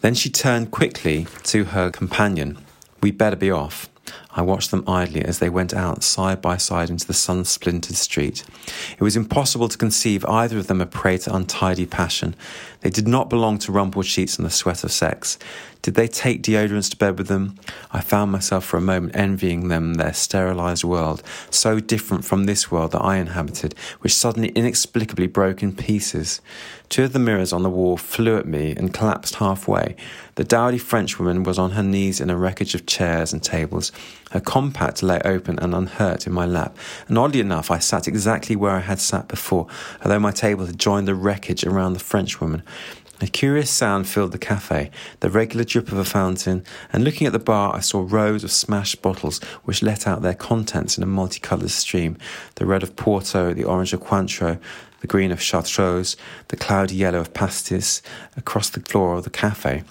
Then 0.00 0.14
she 0.14 0.30
turned 0.30 0.70
quickly 0.70 1.26
to 1.44 1.64
her 1.64 1.90
companion. 1.90 2.58
We'd 3.02 3.18
better 3.18 3.36
be 3.36 3.50
off. 3.50 3.88
I 4.30 4.42
watched 4.42 4.70
them 4.70 4.84
idly 4.88 5.22
as 5.22 5.38
they 5.38 5.48
went 5.48 5.72
out 5.72 6.02
side 6.02 6.42
by 6.42 6.56
side 6.56 6.90
into 6.90 7.06
the 7.06 7.14
sun 7.14 7.44
splintered 7.44 7.96
street. 7.96 8.44
It 8.98 9.02
was 9.02 9.16
impossible 9.16 9.68
to 9.68 9.78
conceive 9.78 10.24
either 10.26 10.58
of 10.58 10.66
them 10.66 10.80
a 10.80 10.86
prey 10.86 11.18
to 11.18 11.34
untidy 11.34 11.86
passion. 11.86 12.34
They 12.84 12.90
did 12.90 13.08
not 13.08 13.30
belong 13.30 13.56
to 13.60 13.72
rumpled 13.72 14.04
sheets 14.04 14.36
and 14.36 14.44
the 14.44 14.50
sweat 14.50 14.84
of 14.84 14.92
sex. 14.92 15.38
Did 15.80 15.94
they 15.94 16.06
take 16.06 16.42
deodorants 16.42 16.90
to 16.90 16.96
bed 16.98 17.18
with 17.18 17.28
them? 17.28 17.58
I 17.92 18.00
found 18.00 18.30
myself 18.30 18.64
for 18.64 18.76
a 18.76 18.82
moment 18.82 19.16
envying 19.16 19.68
them 19.68 19.94
their 19.94 20.12
sterilized 20.12 20.84
world, 20.84 21.22
so 21.50 21.80
different 21.80 22.24
from 22.24 22.44
this 22.44 22.70
world 22.70 22.92
that 22.92 23.02
I 23.02 23.16
inhabited, 23.16 23.74
which 24.00 24.14
suddenly 24.14 24.48
inexplicably 24.50 25.26
broke 25.26 25.62
in 25.62 25.74
pieces. 25.74 26.40
Two 26.88 27.04
of 27.04 27.12
the 27.12 27.18
mirrors 27.18 27.52
on 27.52 27.62
the 27.62 27.70
wall 27.70 27.96
flew 27.96 28.36
at 28.38 28.46
me 28.46 28.72
and 28.72 28.94
collapsed 28.94 29.36
halfway. 29.36 29.96
The 30.36 30.44
dowdy 30.44 30.78
Frenchwoman 30.78 31.42
was 31.42 31.58
on 31.58 31.72
her 31.72 31.82
knees 31.82 32.20
in 32.20 32.30
a 32.30 32.36
wreckage 32.36 32.74
of 32.74 32.86
chairs 32.86 33.32
and 33.32 33.42
tables. 33.42 33.92
Her 34.30 34.40
compact 34.40 35.02
lay 35.02 35.20
open 35.24 35.58
and 35.58 35.74
unhurt 35.74 36.26
in 36.26 36.32
my 36.32 36.46
lap, 36.46 36.76
and 37.08 37.18
oddly 37.18 37.40
enough, 37.40 37.70
I 37.70 37.78
sat 37.78 38.08
exactly 38.08 38.56
where 38.56 38.72
I 38.72 38.80
had 38.80 39.00
sat 39.00 39.28
before, 39.28 39.66
although 40.02 40.18
my 40.18 40.32
table 40.32 40.66
had 40.66 40.78
joined 40.78 41.06
the 41.06 41.14
wreckage 41.14 41.64
around 41.64 41.92
the 41.92 42.00
Frenchwoman. 42.00 42.62
A 43.20 43.26
curious 43.26 43.70
sound 43.70 44.08
filled 44.08 44.32
the 44.32 44.38
cafe, 44.38 44.90
the 45.20 45.30
regular 45.30 45.64
drip 45.64 45.92
of 45.92 45.98
a 45.98 46.04
fountain, 46.04 46.64
and 46.92 47.04
looking 47.04 47.26
at 47.26 47.32
the 47.32 47.38
bar, 47.38 47.74
I 47.74 47.80
saw 47.80 48.04
rows 48.06 48.42
of 48.42 48.50
smashed 48.50 49.02
bottles 49.02 49.38
which 49.64 49.82
let 49.82 50.06
out 50.06 50.22
their 50.22 50.34
contents 50.34 50.98
in 50.98 51.04
a 51.04 51.06
multicoloured 51.06 51.70
stream 51.70 52.18
the 52.56 52.66
red 52.66 52.82
of 52.82 52.96
Porto, 52.96 53.54
the 53.54 53.64
orange 53.64 53.92
of 53.92 54.00
Cointreau, 54.00 54.58
the 55.00 55.06
green 55.06 55.30
of 55.30 55.40
Chartreuse, 55.40 56.16
the 56.48 56.56
cloudy 56.56 56.96
yellow 56.96 57.20
of 57.20 57.32
Pastis, 57.32 58.02
across 58.36 58.68
the 58.68 58.80
floor 58.80 59.16
of 59.16 59.24
the 59.24 59.30
cafe. 59.30 59.84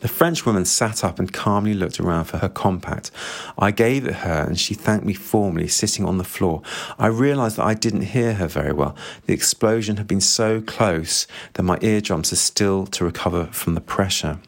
The 0.00 0.08
Frenchwoman 0.08 0.66
sat 0.66 1.02
up 1.02 1.18
and 1.18 1.32
calmly 1.32 1.74
looked 1.74 1.98
around 1.98 2.26
for 2.26 2.38
her 2.38 2.48
compact. 2.48 3.10
I 3.58 3.70
gave 3.70 4.06
it 4.06 4.16
her 4.16 4.44
and 4.46 4.58
she 4.58 4.74
thanked 4.74 5.06
me 5.06 5.14
formally, 5.14 5.68
sitting 5.68 6.04
on 6.04 6.18
the 6.18 6.24
floor. 6.24 6.62
I 6.98 7.06
realised 7.06 7.56
that 7.56 7.64
I 7.64 7.74
didn't 7.74 8.02
hear 8.02 8.34
her 8.34 8.46
very 8.46 8.72
well. 8.72 8.94
The 9.26 9.32
explosion 9.32 9.96
had 9.96 10.06
been 10.06 10.20
so 10.20 10.60
close 10.60 11.26
that 11.54 11.62
my 11.62 11.78
eardrums 11.80 12.32
are 12.32 12.36
still 12.36 12.86
to 12.88 13.04
recover 13.04 13.46
from 13.46 13.74
the 13.74 13.80
pressure. 13.80 14.38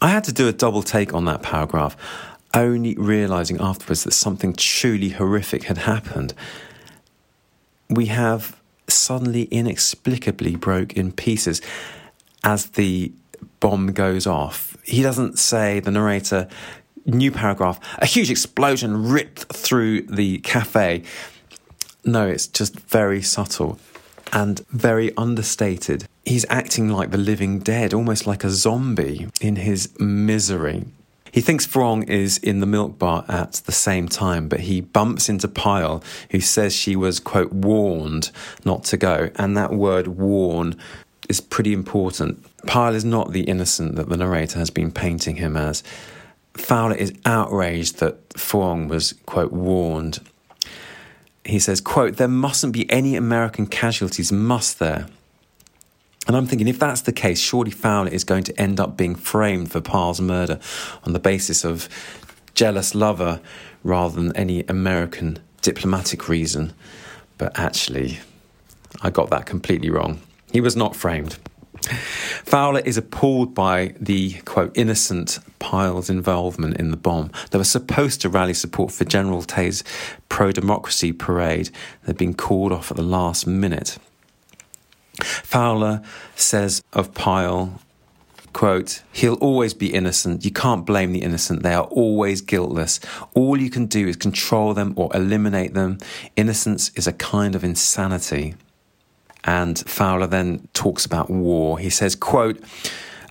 I 0.00 0.08
had 0.08 0.24
to 0.24 0.32
do 0.32 0.48
a 0.48 0.52
double 0.52 0.82
take 0.82 1.14
on 1.14 1.24
that 1.26 1.42
paragraph, 1.42 1.96
only 2.52 2.94
realising 2.96 3.60
afterwards 3.60 4.04
that 4.04 4.12
something 4.12 4.54
truly 4.54 5.10
horrific 5.10 5.64
had 5.64 5.78
happened. 5.78 6.34
We 7.88 8.06
have 8.06 8.60
suddenly 8.88 9.44
inexplicably 9.44 10.56
broke 10.56 10.92
in 10.94 11.12
pieces 11.12 11.60
as 12.44 12.66
the 12.66 13.12
bomb 13.58 13.92
goes 13.92 14.26
off. 14.26 14.76
He 14.84 15.02
doesn't 15.02 15.38
say, 15.38 15.80
the 15.80 15.90
narrator, 15.90 16.46
new 17.06 17.32
paragraph, 17.32 17.80
a 17.98 18.06
huge 18.06 18.30
explosion 18.30 19.08
ripped 19.08 19.52
through 19.52 20.02
the 20.02 20.38
cafe. 20.38 21.02
No, 22.04 22.28
it's 22.28 22.46
just 22.46 22.78
very 22.78 23.22
subtle 23.22 23.78
and 24.32 24.60
very 24.68 25.16
understated. 25.16 26.06
He's 26.24 26.46
acting 26.48 26.88
like 26.88 27.10
the 27.10 27.18
living 27.18 27.60
dead, 27.60 27.94
almost 27.94 28.26
like 28.26 28.44
a 28.44 28.50
zombie 28.50 29.28
in 29.40 29.56
his 29.56 29.98
misery. 29.98 30.84
He 31.34 31.40
thinks 31.40 31.66
Phuong 31.66 32.08
is 32.08 32.38
in 32.38 32.60
the 32.60 32.66
milk 32.66 32.96
bar 32.96 33.24
at 33.26 33.54
the 33.66 33.72
same 33.72 34.06
time, 34.06 34.48
but 34.48 34.60
he 34.60 34.80
bumps 34.80 35.28
into 35.28 35.48
Pyle, 35.48 36.00
who 36.30 36.38
says 36.38 36.72
she 36.72 36.94
was, 36.94 37.18
quote, 37.18 37.52
warned 37.52 38.30
not 38.64 38.84
to 38.84 38.96
go. 38.96 39.30
And 39.34 39.56
that 39.56 39.72
word 39.72 40.06
warn 40.06 40.76
is 41.28 41.40
pretty 41.40 41.72
important. 41.72 42.44
Pyle 42.66 42.94
is 42.94 43.04
not 43.04 43.32
the 43.32 43.42
innocent 43.42 43.96
that 43.96 44.08
the 44.08 44.16
narrator 44.16 44.58
has 44.58 44.70
been 44.70 44.90
painting 44.90 45.36
him 45.36 45.56
as. 45.56 45.82
Fowler 46.54 46.94
is 46.94 47.12
outraged 47.24 47.98
that 47.98 48.28
Phuong 48.30 48.88
was, 48.88 49.14
quote, 49.26 49.52
warned. 49.52 50.20
He 51.44 51.58
says, 51.58 51.80
quote, 51.80 52.16
there 52.16 52.28
mustn't 52.28 52.72
be 52.72 52.90
any 52.90 53.16
American 53.16 53.66
casualties, 53.66 54.30
must 54.30 54.78
there? 54.78 55.06
And 56.26 56.36
I'm 56.36 56.46
thinking, 56.46 56.68
if 56.68 56.78
that's 56.78 57.02
the 57.02 57.12
case, 57.12 57.38
surely 57.38 57.70
Fowler 57.70 58.08
is 58.08 58.24
going 58.24 58.44
to 58.44 58.60
end 58.60 58.80
up 58.80 58.96
being 58.96 59.14
framed 59.14 59.70
for 59.70 59.80
Pyle's 59.80 60.20
murder 60.20 60.58
on 61.04 61.12
the 61.12 61.18
basis 61.18 61.64
of 61.64 61.88
jealous 62.54 62.94
lover 62.94 63.40
rather 63.82 64.14
than 64.14 64.34
any 64.36 64.64
American 64.68 65.38
diplomatic 65.60 66.28
reason. 66.28 66.72
But 67.36 67.58
actually, 67.58 68.20
I 69.02 69.10
got 69.10 69.28
that 69.30 69.44
completely 69.44 69.90
wrong. 69.90 70.20
He 70.54 70.60
was 70.60 70.76
not 70.76 70.94
framed. 70.94 71.36
Fowler 72.44 72.78
is 72.78 72.96
appalled 72.96 73.56
by 73.56 73.96
the 74.00 74.34
quote 74.44 74.70
innocent 74.76 75.40
Pyle's 75.58 76.08
involvement 76.08 76.76
in 76.76 76.92
the 76.92 76.96
bomb. 76.96 77.32
They 77.50 77.58
were 77.58 77.64
supposed 77.64 78.20
to 78.20 78.28
rally 78.28 78.54
support 78.54 78.92
for 78.92 79.04
General 79.04 79.42
Thé's 79.42 79.82
pro 80.28 80.52
democracy 80.52 81.12
parade. 81.12 81.70
They'd 82.04 82.16
been 82.16 82.34
called 82.34 82.70
off 82.70 82.92
at 82.92 82.96
the 82.96 83.02
last 83.02 83.48
minute. 83.48 83.98
Fowler 85.20 86.02
says 86.36 86.84
of 86.92 87.12
Pyle, 87.14 87.80
quote, 88.52 89.02
he'll 89.12 89.34
always 89.34 89.74
be 89.74 89.92
innocent. 89.92 90.44
You 90.44 90.52
can't 90.52 90.86
blame 90.86 91.10
the 91.12 91.22
innocent. 91.22 91.64
They 91.64 91.74
are 91.74 91.86
always 91.86 92.40
guiltless. 92.40 93.00
All 93.34 93.60
you 93.60 93.70
can 93.70 93.86
do 93.86 94.06
is 94.06 94.14
control 94.14 94.72
them 94.72 94.94
or 94.94 95.10
eliminate 95.16 95.74
them. 95.74 95.98
Innocence 96.36 96.92
is 96.94 97.08
a 97.08 97.12
kind 97.12 97.56
of 97.56 97.64
insanity. 97.64 98.54
And 99.44 99.78
Fowler 99.78 100.26
then 100.26 100.68
talks 100.72 101.04
about 101.04 101.30
war. 101.30 101.78
He 101.78 101.90
says, 101.90 102.16
quote, 102.16 102.62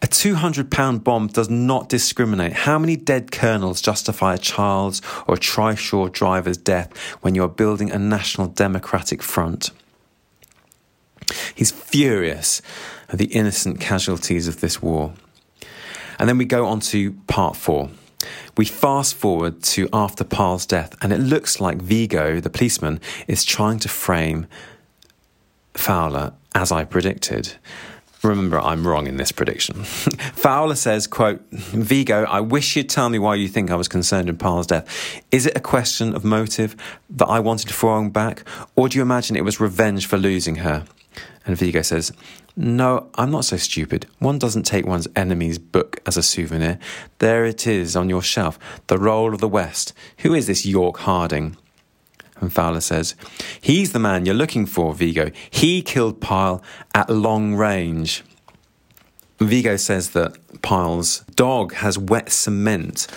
a 0.04 0.08
200 0.08 0.70
pound 0.70 1.04
bomb 1.06 1.28
does 1.28 1.50
not 1.50 1.88
discriminate. 1.88 2.52
How 2.52 2.78
many 2.78 2.98
dead 2.98 3.32
colonels 3.32 3.82
justify 3.82 4.34
a 4.34 4.38
child's 4.38 5.02
or 5.28 5.36
a 5.36 5.40
trishaw 5.40 6.12
driver's 6.12 6.58
death 6.58 6.96
when 7.22 7.36
you 7.36 7.44
are 7.44 7.50
building 7.50 7.90
a 7.90 7.98
national 7.98 8.48
democratic 8.48 9.24
front? 9.24 9.72
He's 11.56 11.72
furious 11.72 12.62
at 13.10 13.18
the 13.18 13.28
innocent 13.28 13.80
casualties 13.80 14.48
of 14.48 14.60
this 14.60 14.82
war. 14.82 15.14
And 16.20 16.28
then 16.28 16.38
we 16.38 16.46
go 16.46 16.66
on 16.66 16.82
to 16.82 17.14
part 17.28 17.56
four. 17.56 17.90
We 18.58 18.66
fast 18.66 19.16
forward 19.16 19.64
to 19.64 19.90
after 19.92 20.24
Pyle's 20.24 20.66
death, 20.66 20.96
and 21.02 21.12
it 21.12 21.20
looks 21.20 21.60
like 21.60 21.80
Vigot, 21.80 22.44
the 22.44 22.50
policeman, 22.50 23.00
is 23.28 23.44
trying 23.44 23.80
to 23.80 23.90
frame 23.90 24.48
Fowler 25.74 26.34
as 26.56 26.72
I 26.72 26.86
predicted. 26.86 27.54
Remember, 28.24 28.58
I'm 28.60 28.88
wrong 28.88 29.08
in 29.08 29.18
this 29.18 29.34
prediction. 29.34 29.84
Fowler 29.84 30.76
says, 30.76 31.08
quote, 31.08 31.42
Vigot, 31.52 32.26
I 32.26 32.40
wish 32.40 32.78
you'd 32.78 32.90
tell 32.90 33.10
me 33.10 33.20
why 33.20 33.36
you 33.36 33.50
think 33.50 33.70
I 33.70 33.76
was 33.76 33.90
concerned 33.90 34.30
in 34.30 34.38
Pyle's 34.38 34.68
death. 34.68 35.22
Is 35.30 35.46
it 35.46 35.58
a 35.58 35.60
question 35.60 36.16
of 36.16 36.24
motive 36.24 36.78
that 37.10 37.26
I 37.26 37.42
wanted 37.42 37.68
to 37.68 37.74
throw 37.74 38.00
him 38.00 38.12
back, 38.12 38.46
or 38.78 38.88
do 38.88 38.98
you 38.98 39.02
imagine 39.02 39.36
it 39.36 39.44
was 39.44 39.60
revenge 39.60 40.06
for 40.06 40.18
losing 40.18 40.56
her? 40.58 40.86
And 41.46 41.58
Vigot 41.58 41.84
says, 41.84 42.14
No, 42.56 43.10
I'm 43.16 43.30
not 43.30 43.44
so 43.44 43.58
stupid. 43.58 44.08
One 44.20 44.40
doesn't 44.40 44.64
take 44.64 44.86
one's 44.86 45.10
enemy's 45.18 45.60
book 45.60 46.00
as 46.06 46.16
a 46.16 46.24
souvenir. 46.24 46.80
There 47.20 47.44
it 47.44 47.68
is 47.68 47.98
on 47.98 48.10
your 48.10 48.22
shelf, 48.22 48.58
The 48.88 48.98
Role 48.98 49.34
of 49.34 49.42
the 49.42 49.50
West. 49.50 49.94
Who 50.20 50.34
is 50.34 50.48
this 50.48 50.66
York 50.66 51.00
Harding? 51.00 51.58
And 52.40 52.52
Fowler 52.52 52.82
says, 52.82 53.16
He's 53.62 53.92
the 53.92 54.00
man 54.00 54.26
you're 54.26 54.36
looking 54.36 54.66
for, 54.66 54.94
Vigot. 54.94 55.34
He 55.50 55.82
killed 55.82 56.22
Pyle 56.22 56.62
at 56.94 57.10
long 57.10 57.56
range. 57.56 58.24
Vigot 59.40 59.80
says 59.80 60.12
that 60.12 60.38
Pyle's 60.62 61.20
dog 61.36 61.74
has 61.76 61.98
wet 61.98 62.32
cement 62.32 63.08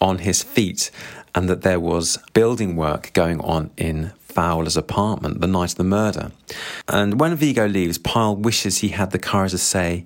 on 0.00 0.18
his 0.18 0.42
feet 0.42 0.90
and 1.34 1.48
that 1.48 1.62
there 1.62 1.80
was 1.80 2.18
building 2.32 2.76
work 2.76 3.12
going 3.12 3.40
on 3.40 3.70
in 3.76 4.12
Fowler's 4.20 4.76
apartment 4.76 5.40
the 5.40 5.46
night 5.46 5.72
of 5.72 5.76
the 5.76 5.84
murder. 5.84 6.32
And 6.88 7.20
when 7.20 7.36
Vigot 7.36 7.72
leaves, 7.72 7.98
Pyle 7.98 8.36
wishes 8.36 8.78
he 8.78 8.88
had 8.88 9.10
the 9.10 9.18
courage 9.18 9.52
to 9.52 9.58
say, 9.58 10.04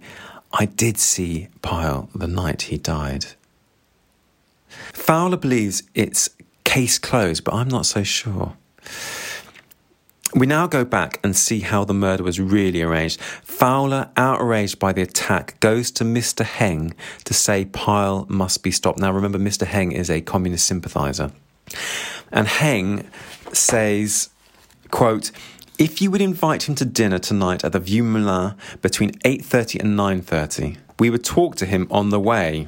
I 0.52 0.66
did 0.66 0.98
see 0.98 1.48
Pyle 1.62 2.08
the 2.14 2.26
night 2.26 2.62
he 2.62 2.78
died. 2.78 3.26
Fowler 4.92 5.36
believes 5.36 5.82
it's 5.94 6.30
case 6.68 6.98
closed, 6.98 7.44
but 7.44 7.54
I'm 7.54 7.68
not 7.68 7.86
so 7.86 8.02
sure. 8.02 8.54
We 10.34 10.46
now 10.46 10.66
go 10.66 10.84
back 10.84 11.18
and 11.24 11.34
see 11.34 11.60
how 11.60 11.84
the 11.84 11.94
murder 11.94 12.22
was 12.22 12.38
really 12.38 12.82
arranged. 12.82 13.18
Fowler, 13.42 14.10
outraged 14.18 14.78
by 14.78 14.92
the 14.92 15.00
attack, 15.00 15.58
goes 15.60 15.90
to 15.92 16.04
Mr. 16.04 16.44
Heng 16.44 16.92
to 17.24 17.32
say 17.32 17.64
Pyle 17.64 18.26
must 18.28 18.62
be 18.62 18.70
stopped. 18.70 18.98
Now, 18.98 19.10
remember, 19.12 19.38
Mr. 19.38 19.66
Heng 19.66 19.92
is 19.92 20.10
a 20.10 20.20
communist 20.20 20.66
sympathiser. 20.66 21.32
And 22.30 22.46
Heng 22.46 23.08
says, 23.54 24.28
quote, 24.90 25.30
if 25.78 26.02
you 26.02 26.10
would 26.10 26.20
invite 26.20 26.68
him 26.68 26.74
to 26.74 26.84
dinner 26.84 27.18
tonight 27.18 27.64
at 27.64 27.72
the 27.72 27.80
Vieux 27.80 28.04
Moulin 28.04 28.54
between 28.82 29.12
8.30 29.20 29.80
and 29.80 29.98
9.30, 29.98 30.76
we 30.98 31.10
would 31.10 31.24
talk 31.24 31.56
to 31.56 31.66
him 31.66 31.86
on 31.90 32.10
the 32.10 32.20
way. 32.20 32.66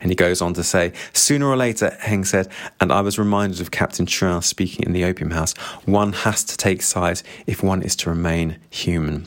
And 0.00 0.10
he 0.10 0.14
goes 0.14 0.40
on 0.42 0.54
to 0.54 0.62
say, 0.62 0.92
sooner 1.12 1.46
or 1.46 1.56
later, 1.56 1.96
Heng 2.00 2.24
said, 2.24 2.48
and 2.80 2.92
I 2.92 3.00
was 3.00 3.18
reminded 3.18 3.60
of 3.60 3.70
Captain 3.70 4.06
Trouin 4.06 4.42
speaking 4.42 4.84
in 4.84 4.92
the 4.92 5.04
opium 5.04 5.30
house, 5.30 5.54
one 5.84 6.12
has 6.12 6.44
to 6.44 6.56
take 6.56 6.82
sides 6.82 7.24
if 7.46 7.62
one 7.62 7.82
is 7.82 7.96
to 7.96 8.10
remain 8.10 8.58
human. 8.68 9.26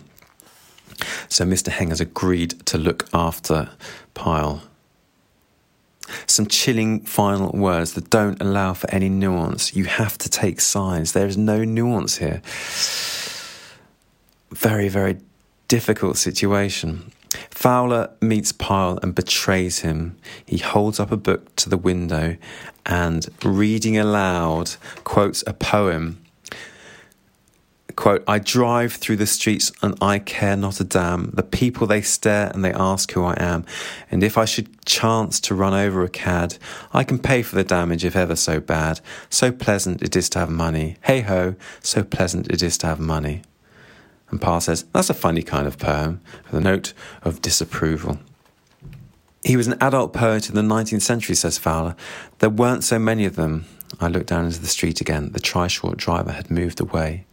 So 1.28 1.46
Mr. 1.46 1.70
Heng 1.70 1.90
has 1.90 2.02
agreed 2.02 2.66
to 2.68 2.78
look 2.78 3.08
after 3.14 3.70
Pyle. 4.14 4.62
Some 6.28 6.48
chilling 6.48 7.00
final 7.02 7.52
words 7.52 7.94
that 7.94 8.10
don't 8.10 8.40
allow 8.42 8.74
for 8.74 8.90
any 8.92 9.10
nuance. 9.10 9.76
You 9.76 9.86
have 9.86 10.18
to 10.20 10.30
take 10.30 10.62
sides. 10.62 11.14
There 11.14 11.28
is 11.28 11.38
no 11.38 11.64
nuance 11.64 12.18
here. 12.18 12.42
Very, 14.52 14.90
very 14.90 15.18
difficult 15.68 16.18
situation. 16.18 17.12
Fowler 17.50 18.12
meets 18.22 18.52
Pyle 18.52 19.00
and 19.02 19.16
betrays 19.16 19.80
him. 19.80 20.18
He 20.46 20.58
holds 20.58 21.00
up 21.00 21.12
a 21.12 21.18
book 21.18 21.56
to 21.58 21.70
the 21.70 21.78
window 21.78 22.38
and, 22.86 23.28
reading 23.44 23.98
aloud, 23.98 24.76
quotes 25.04 25.44
a 25.48 25.54
poem. 25.54 26.20
Quote, 27.96 28.24
I 28.28 28.40
drive 28.40 28.94
through 28.94 29.18
the 29.18 29.28
streets 29.28 29.72
and 29.84 29.96
I 30.02 30.18
care 30.18 30.56
not 30.56 30.80
a 30.80 30.84
damn. 30.84 31.30
The 31.30 31.44
people 31.44 31.86
they 31.86 32.02
stare 32.02 32.50
and 32.54 32.66
they 32.66 32.74
ask 32.74 33.12
who 33.12 33.24
I 33.24 33.36
am. 33.38 33.66
And 34.10 34.24
if 34.24 34.36
I 34.36 34.46
should 34.46 34.84
chance 34.86 35.40
to 35.42 35.54
run 35.54 35.76
over 35.76 36.04
a 36.04 36.10
cad, 36.10 36.58
I 36.92 37.04
can 37.04 37.20
pay 37.20 37.44
for 37.44 37.56
the 37.56 37.64
damage 37.64 38.04
if 38.04 38.16
ever 38.16 38.36
so 38.36 38.60
bad. 38.60 39.00
So 39.30 39.52
pleasant 39.52 40.02
it 40.02 40.16
is 40.16 40.28
to 40.30 40.40
have 40.40 40.50
money. 40.50 40.98
Hey 41.02 41.22
ho, 41.22 41.56
so 41.82 42.04
pleasant 42.04 42.50
it 42.50 42.64
is 42.64 42.80
to 42.80 42.88
have 42.88 43.00
money. 43.00 43.44
And 44.34 44.42
Pyle 44.42 44.62
says, 44.62 44.86
That's 44.94 45.12
a 45.12 45.14
funny 45.14 45.44
kind 45.44 45.68
of 45.68 45.78
poem, 45.78 46.20
with 46.46 46.56
a 46.56 46.60
note 46.60 46.94
of 47.22 47.40
disapproval. 47.40 48.18
He 49.44 49.56
was 49.56 49.68
an 49.68 49.78
adult 49.80 50.12
poet 50.12 50.50
in 50.50 50.56
the 50.56 50.64
19th 50.64 51.04
century, 51.04 51.36
says 51.36 51.60
Fowler. 51.60 51.96
There 52.40 52.50
weren't 52.50 52.84
so 52.84 52.98
many 52.98 53.26
of 53.26 53.36
them. 53.36 53.66
I 54.00 54.08
looked 54.08 54.26
down 54.26 54.46
into 54.46 54.60
the 54.60 54.66
street 54.66 55.02
again. 55.02 55.34
The 55.34 55.40
trishaw 55.40 55.96
driver 55.96 56.32
had 56.32 56.50
moved 56.50 56.80
away. 56.80 57.28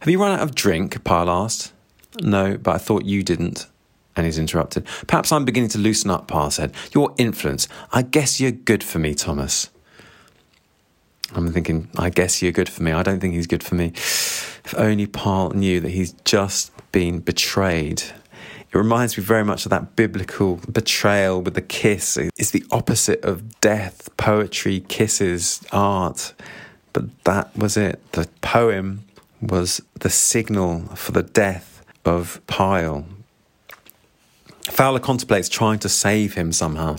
Have 0.00 0.10
you 0.10 0.20
run 0.20 0.32
out 0.32 0.42
of 0.42 0.54
drink? 0.54 1.02
Pyle 1.04 1.30
asked. 1.30 1.72
No, 2.20 2.58
but 2.58 2.74
I 2.74 2.78
thought 2.78 3.06
you 3.06 3.22
didn't. 3.22 3.66
And 4.14 4.26
he's 4.26 4.38
interrupted. 4.38 4.86
Perhaps 5.06 5.32
I'm 5.32 5.46
beginning 5.46 5.70
to 5.70 5.78
loosen 5.78 6.10
up, 6.10 6.28
Pyle 6.28 6.50
said. 6.50 6.74
Your 6.92 7.14
influence. 7.16 7.66
I 7.92 8.02
guess 8.02 8.40
you're 8.40 8.50
good 8.50 8.84
for 8.84 8.98
me, 8.98 9.14
Thomas. 9.14 9.70
I'm 11.34 11.50
thinking, 11.50 11.88
I 11.96 12.10
guess 12.10 12.42
you're 12.42 12.52
good 12.52 12.68
for 12.68 12.82
me. 12.82 12.92
I 12.92 13.02
don't 13.02 13.20
think 13.20 13.32
he's 13.32 13.46
good 13.46 13.62
for 13.62 13.74
me. 13.74 13.94
If 14.66 14.74
only 14.76 15.06
Pyle 15.06 15.50
knew 15.50 15.78
that 15.78 15.90
he's 15.90 16.10
just 16.24 16.72
been 16.90 17.20
betrayed. 17.20 18.02
It 18.02 18.74
reminds 18.74 19.16
me 19.16 19.22
very 19.22 19.44
much 19.44 19.64
of 19.64 19.70
that 19.70 19.94
biblical 19.94 20.58
betrayal 20.68 21.40
with 21.40 21.54
the 21.54 21.62
kiss. 21.62 22.16
It's 22.16 22.50
the 22.50 22.64
opposite 22.72 23.24
of 23.24 23.60
death, 23.60 24.08
poetry, 24.16 24.80
kisses, 24.80 25.64
art. 25.70 26.34
But 26.92 27.04
that 27.22 27.56
was 27.56 27.76
it. 27.76 28.00
The 28.10 28.28
poem 28.40 29.04
was 29.40 29.80
the 30.00 30.10
signal 30.10 30.80
for 30.96 31.12
the 31.12 31.22
death 31.22 31.84
of 32.04 32.44
Pyle. 32.48 33.06
Fowler 34.62 34.98
contemplates 34.98 35.48
trying 35.48 35.78
to 35.78 35.88
save 35.88 36.34
him 36.34 36.50
somehow 36.50 36.96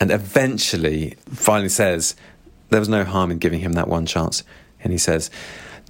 and 0.00 0.10
eventually 0.10 1.14
finally 1.28 1.68
says, 1.68 2.16
there 2.70 2.80
was 2.80 2.88
no 2.88 3.04
harm 3.04 3.30
in 3.30 3.38
giving 3.38 3.60
him 3.60 3.74
that 3.74 3.86
one 3.86 4.06
chance. 4.06 4.42
And 4.82 4.92
he 4.92 4.98
says, 4.98 5.30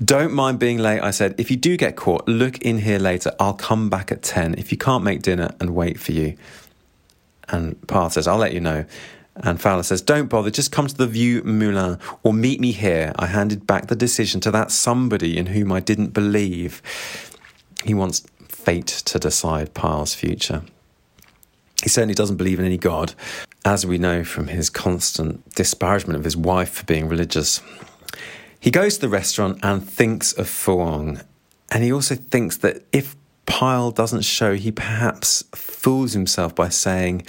Don't 0.03 0.33
mind 0.33 0.59
being 0.59 0.79
late. 0.79 1.01
I 1.01 1.11
said, 1.11 1.35
If 1.39 1.51
you 1.51 1.57
do 1.57 1.77
get 1.77 1.97
caught, 1.97 2.27
look 2.29 2.59
in 2.59 2.79
here 2.79 2.99
later. 2.99 3.33
I'll 3.41 3.55
come 3.55 3.91
back 3.91 4.13
at 4.13 4.23
10 4.23 4.55
if 4.55 4.71
you 4.71 4.79
can't 4.79 5.03
make 5.03 5.23
dinner 5.23 5.51
and 5.61 5.75
wait 5.75 5.99
for 5.99 6.13
you. 6.13 6.37
And 7.49 7.85
Pyle 7.89 8.11
says, 8.11 8.29
I'll 8.29 8.39
let 8.39 8.53
you 8.53 8.61
know. 8.61 8.85
And 9.37 9.61
Fowler 9.61 9.83
says, 9.83 10.03
Don't 10.03 10.29
bother, 10.29 10.51
just 10.51 10.73
come 10.73 10.87
to 10.87 10.97
the 10.97 11.07
Vieux 11.07 11.43
Moulin 11.43 11.99
or 12.23 12.33
meet 12.33 12.61
me 12.61 12.73
here. 12.73 13.13
I 13.17 13.27
handed 13.27 13.67
back 13.67 13.87
the 13.87 13.97
decision 13.97 14.41
to 14.43 14.51
that 14.51 14.71
somebody 14.71 15.37
in 15.37 15.47
whom 15.47 15.71
I 15.71 15.81
didn't 15.81 16.09
believe. 16.09 16.83
He 17.85 17.95
wants 17.95 18.27
fate 18.49 18.87
to 18.87 19.19
decide 19.19 19.75
Pyle's 19.75 20.15
future. 20.15 20.63
He 21.83 21.89
certainly 21.89 22.15
doesn't 22.15 22.37
believe 22.37 22.59
in 22.59 22.67
any 22.67 22.79
God, 22.79 23.15
as 23.65 23.87
we 23.87 23.99
know 23.99 24.25
from 24.25 24.49
his 24.49 24.69
constant 24.69 25.49
disparagement 25.55 26.19
of 26.19 26.25
his 26.25 26.37
wife 26.37 26.71
for 26.71 26.85
being 26.85 27.09
religious. 27.09 27.63
He 28.61 28.71
goes 28.71 28.97
to 28.97 29.03
the 29.03 29.09
restaurant 29.09 29.61
and 29.63 29.89
thinks 29.89 30.33
of 30.33 30.47
Phuong, 30.47 31.25
and 31.71 31.85
he 31.85 31.93
also 31.93 32.15
thinks 32.15 32.57
that 32.59 32.83
if 32.93 33.15
Pyle 33.47 33.91
doesn't 33.91 34.23
show, 34.23 34.55
he 34.55 34.73
perhaps 34.73 35.45
fools 35.55 36.13
himself 36.13 36.55
by 36.55 36.69
saying, 36.69 37.27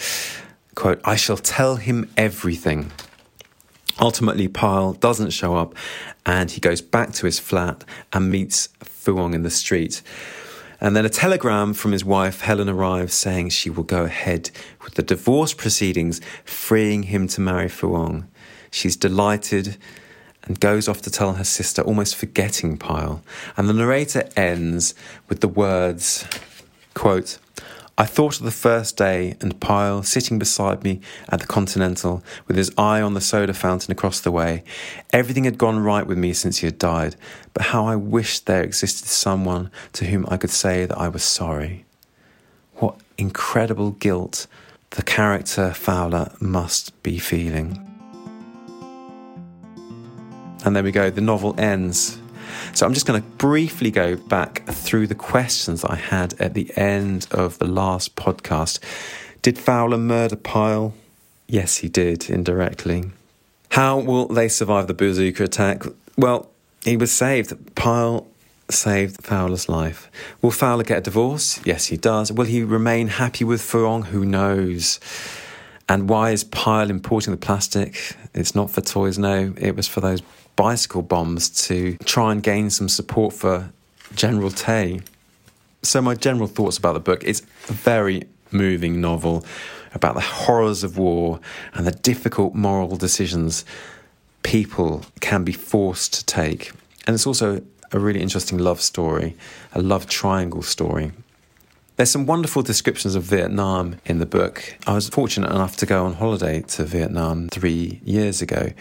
quote, 0.76 1.00
I 1.06 1.16
shall 1.16 1.38
tell 1.38 1.78
him 1.78 2.10
everything. 2.18 2.92
Ultimately, 4.02 4.48
Pyle 4.48 4.94
doesn't 4.94 5.32
show 5.32 5.56
up 5.56 5.76
and 6.26 6.52
he 6.52 6.62
goes 6.62 6.82
back 6.82 7.14
to 7.14 7.26
his 7.26 7.40
flat 7.40 7.84
and 8.14 8.32
meets 8.32 8.70
Phuong 8.84 9.34
in 9.34 9.44
the 9.44 9.50
street. 9.50 10.02
And 10.82 10.96
then 10.96 11.06
a 11.06 11.10
telegram 11.10 11.74
from 11.74 11.92
his 11.92 12.06
wife, 12.06 12.42
Helen, 12.42 12.70
arrives 12.70 13.14
saying 13.14 13.50
she 13.50 13.70
will 13.70 13.84
go 13.84 14.06
ahead 14.06 14.52
with 14.84 14.96
the 14.96 15.04
divorce 15.04 15.54
proceedings, 15.54 16.22
freeing 16.46 17.04
him 17.04 17.28
to 17.30 17.42
marry 17.42 17.68
Phuong. 17.68 18.28
She's 18.72 18.96
delighted 18.96 19.78
and 20.44 20.60
goes 20.60 20.88
off 20.88 21.02
to 21.04 21.12
tell 21.12 21.34
her 21.34 21.44
sister, 21.44 21.82
almost 21.82 22.16
forgetting 22.16 22.78
Pyle. 22.78 23.22
And 23.58 23.70
the 23.70 23.74
narrator 23.74 24.28
ends 24.36 24.96
with 25.28 25.42
the 25.42 25.48
words, 25.48 26.26
quote, 26.94 27.38
I 28.00 28.06
thought 28.06 28.40
of 28.40 28.46
the 28.46 28.52
first 28.52 28.96
day 28.96 29.36
and 29.42 29.60
Pyle 29.60 30.04
sitting 30.04 30.40
beside 30.40 30.86
me 30.86 31.02
at 31.28 31.42
the 31.42 31.46
Continental 31.46 32.24
with 32.48 32.56
his 32.56 32.72
eye 32.78 33.02
on 33.02 33.14
the 33.14 33.20
soda 33.20 33.54
fountain 33.54 33.92
across 33.92 34.22
the 34.22 34.32
way. 34.32 34.64
Everything 35.12 35.44
had 35.44 35.58
gone 35.58 35.80
right 35.80 36.08
with 36.08 36.18
me 36.18 36.32
since 36.32 36.60
he 36.60 36.66
had 36.66 36.80
died, 36.80 37.18
but 37.54 37.66
how 37.66 37.86
I 37.86 37.98
wished 37.98 38.46
there 38.46 38.64
existed 38.64 39.10
someone 39.10 39.70
to 39.92 40.06
whom 40.06 40.26
I 40.30 40.38
could 40.38 40.50
say 40.50 40.86
that 40.86 40.98
I 40.98 41.10
was 41.10 41.24
sorry. 41.24 41.84
What 42.76 42.96
incredible 43.18 43.92
guilt 43.92 44.48
the 44.92 45.04
character 45.04 45.74
Fowler 45.74 46.32
must 46.40 47.04
be 47.04 47.20
feeling. 47.20 47.89
And 50.66 50.76
there 50.76 50.84
we 50.84 50.92
go, 50.92 51.10
the 51.10 51.22
novel 51.22 51.56
ends 51.58 52.20
so 52.74 52.86
I'm 52.86 52.94
just 52.94 53.06
going 53.06 53.22
to 53.22 53.28
briefly 53.38 53.92
go 53.92 54.16
back 54.16 54.66
through 54.68 55.08
the 55.08 55.16
questions 55.16 55.82
that 55.82 55.92
I 55.92 55.96
had 55.96 56.34
at 56.40 56.54
the 56.54 56.72
end 56.76 57.28
of 57.32 57.60
the 57.60 57.68
last 57.68 58.16
podcast. 58.16 58.80
Did 59.42 59.58
Fowler 59.58 59.98
murder 59.98 60.36
Pyle? 60.36 60.94
Yes, 61.48 61.78
he 61.78 61.90
did, 61.90 62.30
indirectly. 62.30 63.12
How 63.70 63.98
will 64.00 64.28
they 64.28 64.48
survive 64.48 64.88
the 64.88 64.94
bazooka 64.94 65.44
attack? 65.44 65.84
Well, 66.18 66.50
he 66.84 66.98
was 66.98 67.12
saved. 67.12 67.76
Pyle 67.76 68.28
saved 68.70 69.24
Fowler's 69.24 69.68
life. 69.70 70.12
Will 70.42 70.52
Fowler 70.52 70.84
get 70.84 71.00
a 71.00 71.02
divorce? 71.02 71.60
Yes, 71.66 71.88
he 71.88 71.98
does. 71.98 72.32
Will 72.32 72.46
he 72.46 72.64
remain 72.64 73.08
happy 73.08 73.44
with 73.44 73.62
Phuong? 73.62 74.06
Who 74.06 74.26
knows? 74.26 75.00
And 75.88 76.08
why 76.08 76.32
is 76.32 76.44
Pyle 76.44 76.90
importing 76.90 77.32
the 77.32 77.38
plastic? 77.38 78.16
It's 78.36 78.54
not 78.54 78.70
for 78.70 78.82
toys, 78.82 79.18
no. 79.18 79.56
It 79.58 79.76
was 79.76 79.88
for 79.88 80.02
those 80.02 80.22
bicycle 80.60 81.02
bombs 81.02 81.50
to 81.68 81.96
try 82.04 82.34
and 82.34 82.44
gain 82.44 82.70
some 82.70 82.90
support 82.90 83.34
for 83.34 83.72
General 84.14 84.50
Thé. 84.50 85.02
So, 85.84 86.02
my 86.02 86.16
general 86.16 86.48
thoughts 86.48 86.78
about 86.78 86.96
the 86.96 87.00
book 87.00 87.24
it's 87.24 87.42
a 87.70 87.72
very 87.72 88.24
moving 88.52 89.00
novel 89.00 89.46
about 89.94 90.16
the 90.16 90.22
horrors 90.22 90.84
of 90.84 90.98
war 90.98 91.40
and 91.74 91.88
the 91.88 91.94
difficult 91.94 92.56
moral 92.56 92.98
decisions 92.98 93.64
people 94.44 95.06
can 95.22 95.46
be 95.46 95.54
forced 95.54 96.14
to 96.16 96.26
take. 96.26 96.74
And 97.08 97.14
it's 97.14 97.26
also 97.26 97.62
a 97.94 98.00
really 98.00 98.20
interesting 98.20 98.58
love 98.58 98.82
story, 98.82 99.38
a 99.72 99.82
love 99.82 100.08
triangle 100.08 100.62
story. 100.62 101.14
There's 101.96 102.12
some 102.12 102.26
wonderful 102.26 102.64
descriptions 102.64 103.16
of 103.16 103.24
Vietnam 103.24 103.96
in 104.06 104.20
the 104.20 104.26
book. 104.26 104.76
I 104.86 104.94
was 104.94 105.08
fortunate 105.08 105.52
enough 105.52 105.78
to 105.78 105.86
go 105.86 106.06
on 106.06 106.16
holiday 106.16 106.62
to 106.62 106.84
Vietnam 106.84 107.48
three 107.48 108.02
years 108.04 108.42
ago. 108.42 108.74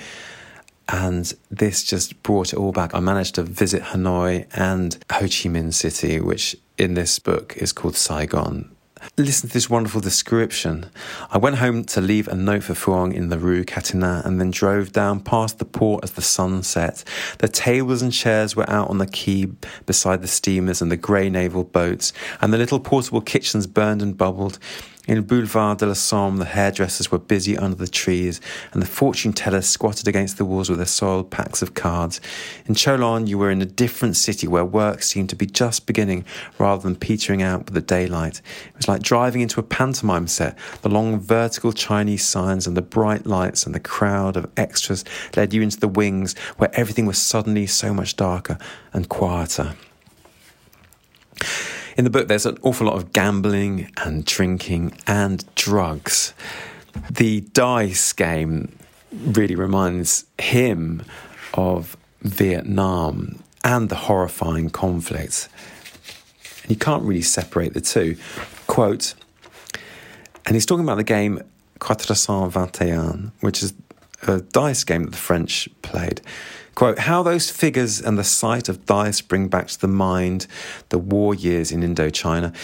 And 0.88 1.32
this 1.50 1.84
just 1.84 2.22
brought 2.22 2.52
it 2.52 2.56
all 2.58 2.72
back. 2.72 2.94
I 2.94 3.00
managed 3.00 3.34
to 3.34 3.42
visit 3.42 3.82
Hanoi 3.82 4.46
and 4.54 4.94
Ho 5.12 5.20
Chi 5.20 5.48
Minh 5.48 5.74
City, 5.74 6.20
which 6.20 6.56
in 6.78 6.94
this 6.94 7.18
book 7.18 7.56
is 7.56 7.72
called 7.72 7.94
Saigon. 7.96 8.74
Listen 9.16 9.48
to 9.48 9.54
this 9.54 9.70
wonderful 9.70 10.00
description. 10.00 10.90
I 11.30 11.38
went 11.38 11.56
home 11.56 11.84
to 11.84 12.00
leave 12.00 12.26
a 12.28 12.34
note 12.34 12.64
for 12.64 12.74
Phuong 12.74 13.14
in 13.14 13.28
the 13.28 13.38
Rue 13.38 13.64
Catinat 13.64 14.24
and 14.24 14.40
then 14.40 14.50
drove 14.50 14.92
down 14.92 15.20
past 15.20 15.58
the 15.58 15.64
port 15.64 16.04
as 16.04 16.12
the 16.12 16.22
sun 16.22 16.62
set. 16.62 17.04
The 17.38 17.48
tables 17.48 18.02
and 18.02 18.12
chairs 18.12 18.56
were 18.56 18.68
out 18.68 18.90
on 18.90 18.98
the 18.98 19.06
quay 19.06 19.46
beside 19.86 20.22
the 20.22 20.28
steamers 20.28 20.82
and 20.82 20.90
the 20.90 20.96
grey 20.96 21.30
naval 21.30 21.64
boats, 21.64 22.12
and 22.40 22.52
the 22.52 22.58
little 22.58 22.80
portable 22.80 23.20
kitchens 23.20 23.66
burned 23.66 24.02
and 24.02 24.16
bubbled. 24.16 24.58
In 25.08 25.22
Boulevard 25.22 25.78
de 25.78 25.86
la 25.86 25.94
Somme, 25.94 26.36
the 26.36 26.44
hairdressers 26.44 27.10
were 27.10 27.18
busy 27.18 27.56
under 27.56 27.74
the 27.74 27.88
trees, 27.88 28.42
and 28.74 28.82
the 28.82 28.86
fortune 28.86 29.32
tellers 29.32 29.66
squatted 29.66 30.06
against 30.06 30.36
the 30.36 30.44
walls 30.44 30.68
with 30.68 30.78
their 30.78 30.86
soiled 30.86 31.30
packs 31.30 31.62
of 31.62 31.72
cards. 31.72 32.20
In 32.66 32.74
Cholon, 32.74 33.26
you 33.26 33.38
were 33.38 33.50
in 33.50 33.62
a 33.62 33.64
different 33.64 34.18
city 34.18 34.46
where 34.46 34.66
work 34.66 35.02
seemed 35.02 35.30
to 35.30 35.34
be 35.34 35.46
just 35.46 35.86
beginning 35.86 36.26
rather 36.58 36.82
than 36.82 36.94
petering 36.94 37.42
out 37.42 37.64
with 37.64 37.72
the 37.72 37.80
daylight. 37.80 38.42
It 38.66 38.76
was 38.76 38.86
like 38.86 39.02
driving 39.02 39.40
into 39.40 39.60
a 39.60 39.62
pantomime 39.62 40.26
set. 40.26 40.58
The 40.82 40.90
long 40.90 41.18
vertical 41.18 41.72
Chinese 41.72 42.26
signs 42.26 42.66
and 42.66 42.76
the 42.76 42.82
bright 42.82 43.24
lights 43.24 43.64
and 43.64 43.74
the 43.74 43.80
crowd 43.80 44.36
of 44.36 44.50
extras 44.58 45.06
led 45.34 45.54
you 45.54 45.62
into 45.62 45.80
the 45.80 45.88
wings 45.88 46.36
where 46.58 46.70
everything 46.74 47.06
was 47.06 47.16
suddenly 47.16 47.66
so 47.66 47.94
much 47.94 48.14
darker 48.14 48.58
and 48.92 49.08
quieter. 49.08 49.74
In 51.98 52.04
the 52.04 52.10
book, 52.10 52.28
there's 52.28 52.46
an 52.46 52.58
awful 52.62 52.86
lot 52.86 52.94
of 52.94 53.12
gambling 53.12 53.90
and 53.96 54.24
drinking 54.24 54.96
and 55.08 55.44
drugs. 55.56 56.32
The 57.10 57.40
dice 57.40 58.12
game 58.12 58.78
really 59.12 59.56
reminds 59.56 60.24
him 60.38 61.02
of 61.54 61.96
Vietnam 62.22 63.42
and 63.64 63.88
the 63.88 63.96
horrifying 63.96 64.70
conflict. 64.70 65.48
And 66.62 66.70
you 66.70 66.76
can't 66.76 67.02
really 67.02 67.20
separate 67.20 67.74
the 67.74 67.80
two. 67.80 68.16
Quote, 68.68 69.14
and 70.46 70.54
he's 70.54 70.66
talking 70.66 70.84
about 70.84 70.98
the 70.98 71.04
game 71.04 71.42
Quatre 71.80 72.14
Cent 72.14 72.52
Vingt 72.52 72.80
et 72.80 72.96
Un, 72.96 73.32
which 73.40 73.60
is 73.60 73.74
a 74.22 74.40
dice 74.40 74.84
game 74.84 75.02
that 75.02 75.10
the 75.10 75.16
French 75.16 75.68
played. 75.82 76.20
Quote, 76.78 77.00
how 77.00 77.24
those 77.24 77.50
figures 77.50 78.00
and 78.00 78.16
the 78.16 78.22
sight 78.22 78.68
of 78.68 78.86
dice 78.86 79.20
bring 79.20 79.48
back 79.48 79.66
to 79.66 79.80
the 79.80 79.88
mind 79.88 80.46
the 80.90 80.98
war 80.98 81.34
years 81.34 81.72
in 81.72 81.80
Indochina. 81.80 82.54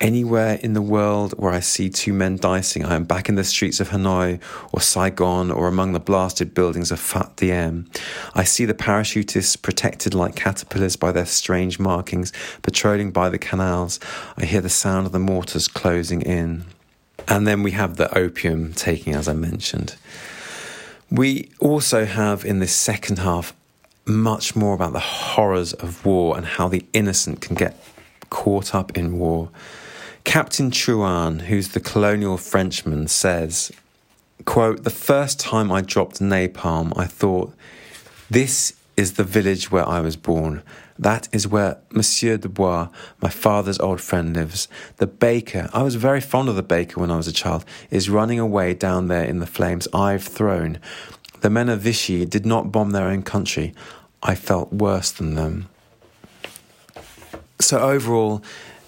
Anywhere 0.00 0.58
in 0.62 0.72
the 0.72 0.80
world 0.80 1.34
where 1.36 1.52
I 1.52 1.60
see 1.60 1.90
two 1.90 2.14
men 2.14 2.38
dicing, 2.38 2.86
I 2.86 2.94
am 2.94 3.04
back 3.04 3.28
in 3.28 3.34
the 3.34 3.44
streets 3.44 3.78
of 3.78 3.90
Hanoi 3.90 4.40
or 4.72 4.80
Saigon 4.80 5.50
or 5.50 5.68
among 5.68 5.92
the 5.92 6.00
blasted 6.00 6.54
buildings 6.54 6.90
of 6.90 6.98
Phat 6.98 7.36
Diem. 7.36 7.90
I 8.34 8.42
see 8.42 8.64
the 8.64 8.72
parachutists 8.72 9.60
protected 9.60 10.14
like 10.14 10.34
caterpillars 10.34 10.96
by 10.96 11.12
their 11.12 11.26
strange 11.26 11.78
markings, 11.78 12.32
patrolling 12.62 13.10
by 13.10 13.28
the 13.28 13.38
canals. 13.38 14.00
I 14.38 14.46
hear 14.46 14.62
the 14.62 14.70
sound 14.70 15.04
of 15.04 15.12
the 15.12 15.18
mortars 15.18 15.68
closing 15.68 16.22
in. 16.22 16.64
And 17.28 17.46
then 17.46 17.62
we 17.62 17.72
have 17.72 17.96
the 17.96 18.16
opium 18.16 18.72
taking, 18.72 19.14
as 19.14 19.28
I 19.28 19.34
mentioned. 19.34 19.96
We 21.10 21.50
also 21.58 22.04
have 22.04 22.44
in 22.44 22.58
this 22.58 22.74
second 22.74 23.18
half 23.18 23.54
much 24.08 24.56
more 24.56 24.74
about 24.74 24.92
the 24.92 24.98
horrors 24.98 25.72
of 25.74 26.04
war 26.04 26.36
and 26.36 26.46
how 26.46 26.68
the 26.68 26.84
innocent 26.92 27.40
can 27.40 27.54
get 27.54 27.76
caught 28.30 28.74
up 28.74 28.96
in 28.96 29.18
war. 29.18 29.50
Captain 30.24 30.70
Trouin, 30.70 31.40
who's 31.40 31.68
the 31.68 31.80
colonial 31.80 32.36
Frenchman, 32.36 33.08
says, 33.08 33.72
quote, 34.44 34.84
The 34.84 34.90
first 34.90 35.40
time 35.40 35.72
I 35.72 35.80
dropped 35.80 36.20
napalm, 36.20 36.92
I 36.96 37.06
thought, 37.06 37.54
this 38.30 38.74
is 38.96 39.14
the 39.14 39.24
village 39.24 39.70
where 39.70 39.88
I 39.88 40.00
was 40.00 40.16
born. 40.16 40.62
That 40.98 41.28
is 41.32 41.46
where 41.46 41.78
Monsieur 41.92 42.36
Dubois, 42.36 42.88
my 43.22 43.30
father's 43.30 43.78
old 43.78 44.00
friend, 44.00 44.34
lives. 44.34 44.66
The 44.96 45.06
baker, 45.06 45.70
I 45.72 45.82
was 45.82 45.94
very 45.94 46.20
fond 46.20 46.48
of 46.48 46.56
the 46.56 46.62
baker 46.62 47.00
when 47.00 47.10
I 47.10 47.16
was 47.16 47.28
a 47.28 47.32
child, 47.32 47.64
is 47.90 48.10
running 48.10 48.40
away 48.40 48.74
down 48.74 49.06
there 49.06 49.22
in 49.24 49.38
the 49.38 49.46
flames 49.46 49.86
I've 49.94 50.24
thrown. 50.24 50.78
The 51.40 51.50
men 51.50 51.68
of 51.68 51.80
Vichy 51.80 52.26
did 52.26 52.44
not 52.44 52.72
bomb 52.72 52.90
their 52.90 53.06
own 53.06 53.22
country. 53.22 53.72
I 54.22 54.34
felt 54.34 54.72
worse 54.72 55.10
than 55.10 55.34
them. 55.34 55.68
So, 57.60 57.78
overall, 57.78 58.42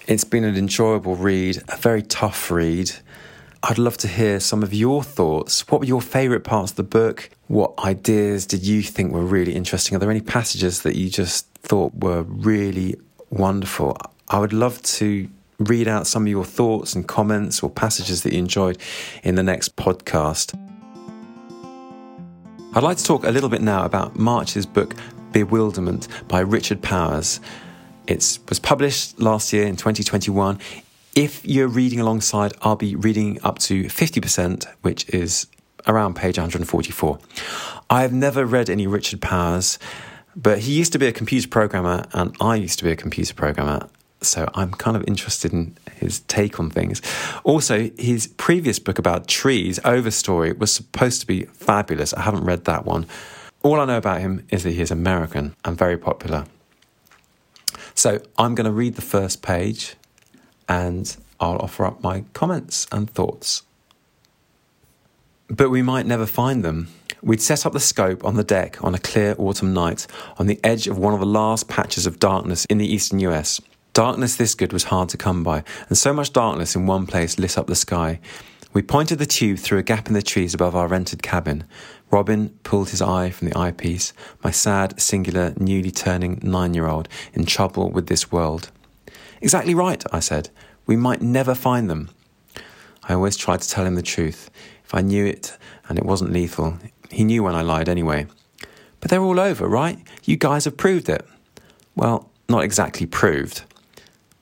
it's 0.07 0.23
been 0.23 0.43
an 0.43 0.55
enjoyable 0.55 1.15
read, 1.15 1.61
a 1.69 1.77
very 1.77 2.01
tough 2.01 2.49
read. 2.51 2.91
I'd 3.63 3.77
love 3.77 3.97
to 3.97 4.07
hear 4.07 4.39
some 4.39 4.63
of 4.63 4.73
your 4.73 5.03
thoughts. 5.03 5.67
What 5.67 5.81
were 5.81 5.85
your 5.85 6.01
favourite 6.01 6.43
parts 6.43 6.71
of 6.71 6.77
the 6.77 6.83
book? 6.83 7.29
What 7.47 7.73
ideas 7.79 8.45
did 8.47 8.65
you 8.65 8.81
think 8.81 9.13
were 9.13 9.23
really 9.23 9.53
interesting? 9.53 9.95
Are 9.95 9.99
there 9.99 10.09
any 10.09 10.21
passages 10.21 10.81
that 10.81 10.95
you 10.95 11.09
just 11.09 11.47
thought 11.61 11.93
were 11.93 12.23
really 12.23 12.95
wonderful? 13.29 13.97
I 14.29 14.39
would 14.39 14.53
love 14.53 14.81
to 14.83 15.29
read 15.59 15.87
out 15.87 16.07
some 16.07 16.23
of 16.23 16.27
your 16.29 16.45
thoughts 16.45 16.95
and 16.95 17.07
comments 17.07 17.61
or 17.61 17.69
passages 17.69 18.23
that 18.23 18.33
you 18.33 18.39
enjoyed 18.39 18.79
in 19.23 19.35
the 19.35 19.43
next 19.43 19.75
podcast. 19.75 20.57
I'd 22.73 22.83
like 22.83 22.97
to 22.97 23.03
talk 23.03 23.25
a 23.25 23.29
little 23.29 23.49
bit 23.49 23.61
now 23.61 23.85
about 23.85 24.17
March's 24.17 24.65
book 24.65 24.95
Bewilderment 25.31 26.07
by 26.27 26.39
Richard 26.39 26.81
Powers. 26.81 27.39
It 28.07 28.39
was 28.49 28.59
published 28.59 29.19
last 29.19 29.53
year 29.53 29.65
in 29.65 29.75
2021. 29.75 30.59
If 31.15 31.45
you're 31.45 31.67
reading 31.67 31.99
alongside, 31.99 32.53
I'll 32.61 32.75
be 32.75 32.95
reading 32.95 33.39
up 33.43 33.59
to 33.59 33.83
50%, 33.85 34.65
which 34.81 35.07
is 35.09 35.47
around 35.87 36.15
page 36.15 36.37
144. 36.37 37.19
I've 37.89 38.13
never 38.13 38.45
read 38.45 38.69
any 38.69 38.87
Richard 38.87 39.21
Powers, 39.21 39.77
but 40.35 40.59
he 40.59 40.73
used 40.73 40.93
to 40.93 40.99
be 40.99 41.07
a 41.07 41.11
computer 41.11 41.47
programmer, 41.47 42.05
and 42.13 42.35
I 42.39 42.55
used 42.55 42.79
to 42.79 42.85
be 42.85 42.91
a 42.91 42.95
computer 42.95 43.33
programmer. 43.33 43.89
So 44.21 44.47
I'm 44.53 44.71
kind 44.71 44.95
of 44.95 45.03
interested 45.07 45.51
in 45.51 45.75
his 45.95 46.19
take 46.21 46.59
on 46.59 46.69
things. 46.69 47.01
Also, 47.43 47.89
his 47.97 48.27
previous 48.27 48.77
book 48.79 48.99
about 48.99 49.27
trees, 49.27 49.79
Overstory, 49.79 50.57
was 50.57 50.71
supposed 50.71 51.21
to 51.21 51.27
be 51.27 51.45
fabulous. 51.45 52.13
I 52.13 52.21
haven't 52.21 52.45
read 52.45 52.65
that 52.65 52.85
one. 52.85 53.07
All 53.63 53.79
I 53.79 53.85
know 53.85 53.97
about 53.97 54.21
him 54.21 54.45
is 54.49 54.63
that 54.63 54.71
he 54.71 54.81
is 54.81 54.91
American 54.91 55.55
and 55.63 55.77
very 55.77 55.97
popular. 55.97 56.45
So 57.93 58.19
I'm 58.37 58.55
going 58.55 58.65
to 58.65 58.71
read 58.71 58.95
the 58.95 59.01
first 59.01 59.41
page 59.41 59.95
and 60.67 61.15
I'll 61.39 61.59
offer 61.59 61.85
up 61.85 62.01
my 62.01 62.23
comments 62.33 62.87
and 62.91 63.09
thoughts. 63.09 63.63
But 65.47 65.69
we 65.69 65.81
might 65.81 66.05
never 66.05 66.25
find 66.25 66.63
them. 66.63 66.87
We'd 67.21 67.41
set 67.41 67.65
up 67.65 67.73
the 67.73 67.79
scope 67.79 68.25
on 68.25 68.35
the 68.35 68.43
deck 68.43 68.83
on 68.83 68.95
a 68.95 68.99
clear 68.99 69.35
autumn 69.37 69.73
night 69.73 70.07
on 70.37 70.47
the 70.47 70.59
edge 70.63 70.87
of 70.87 70.97
one 70.97 71.13
of 71.13 71.19
the 71.19 71.25
last 71.25 71.67
patches 71.67 72.07
of 72.07 72.19
darkness 72.19 72.65
in 72.65 72.79
the 72.79 72.91
eastern 72.91 73.19
US. 73.19 73.61
Darkness 73.93 74.37
this 74.37 74.55
good 74.55 74.73
was 74.73 74.85
hard 74.85 75.09
to 75.09 75.17
come 75.17 75.43
by, 75.43 75.63
and 75.89 75.97
so 75.97 76.13
much 76.13 76.31
darkness 76.31 76.75
in 76.75 76.87
one 76.87 77.05
place 77.05 77.37
lit 77.37 77.57
up 77.57 77.67
the 77.67 77.75
sky. 77.75 78.19
We 78.73 78.81
pointed 78.81 79.19
the 79.19 79.25
tube 79.25 79.59
through 79.59 79.79
a 79.79 79.83
gap 79.83 80.07
in 80.07 80.13
the 80.13 80.21
trees 80.21 80.53
above 80.53 80.75
our 80.77 80.87
rented 80.87 81.21
cabin. 81.21 81.65
Robin 82.11 82.49
pulled 82.63 82.89
his 82.89 83.01
eye 83.01 83.29
from 83.29 83.49
the 83.49 83.57
eyepiece, 83.57 84.11
my 84.43 84.51
sad, 84.51 84.99
singular, 84.99 85.53
newly 85.57 85.91
turning 85.91 86.39
nine 86.43 86.73
year 86.73 86.87
old 86.87 87.07
in 87.33 87.45
trouble 87.45 87.89
with 87.89 88.07
this 88.07 88.31
world. 88.31 88.69
Exactly 89.41 89.73
right, 89.73 90.03
I 90.11 90.19
said. 90.19 90.49
We 90.85 90.97
might 90.97 91.21
never 91.21 91.55
find 91.55 91.89
them. 91.89 92.09
I 93.03 93.13
always 93.13 93.37
tried 93.37 93.61
to 93.61 93.69
tell 93.69 93.85
him 93.85 93.95
the 93.95 94.01
truth. 94.01 94.51
If 94.83 94.93
I 94.93 95.01
knew 95.01 95.25
it 95.25 95.57
and 95.87 95.97
it 95.97 96.05
wasn't 96.05 96.33
lethal, 96.33 96.77
he 97.09 97.23
knew 97.23 97.43
when 97.43 97.55
I 97.55 97.61
lied 97.61 97.87
anyway. 97.87 98.27
But 98.99 99.09
they're 99.09 99.21
all 99.21 99.39
over, 99.39 99.67
right? 99.67 99.97
You 100.25 100.35
guys 100.35 100.65
have 100.65 100.77
proved 100.77 101.07
it. 101.09 101.25
Well, 101.95 102.29
not 102.49 102.63
exactly 102.63 103.07
proved. 103.07 103.63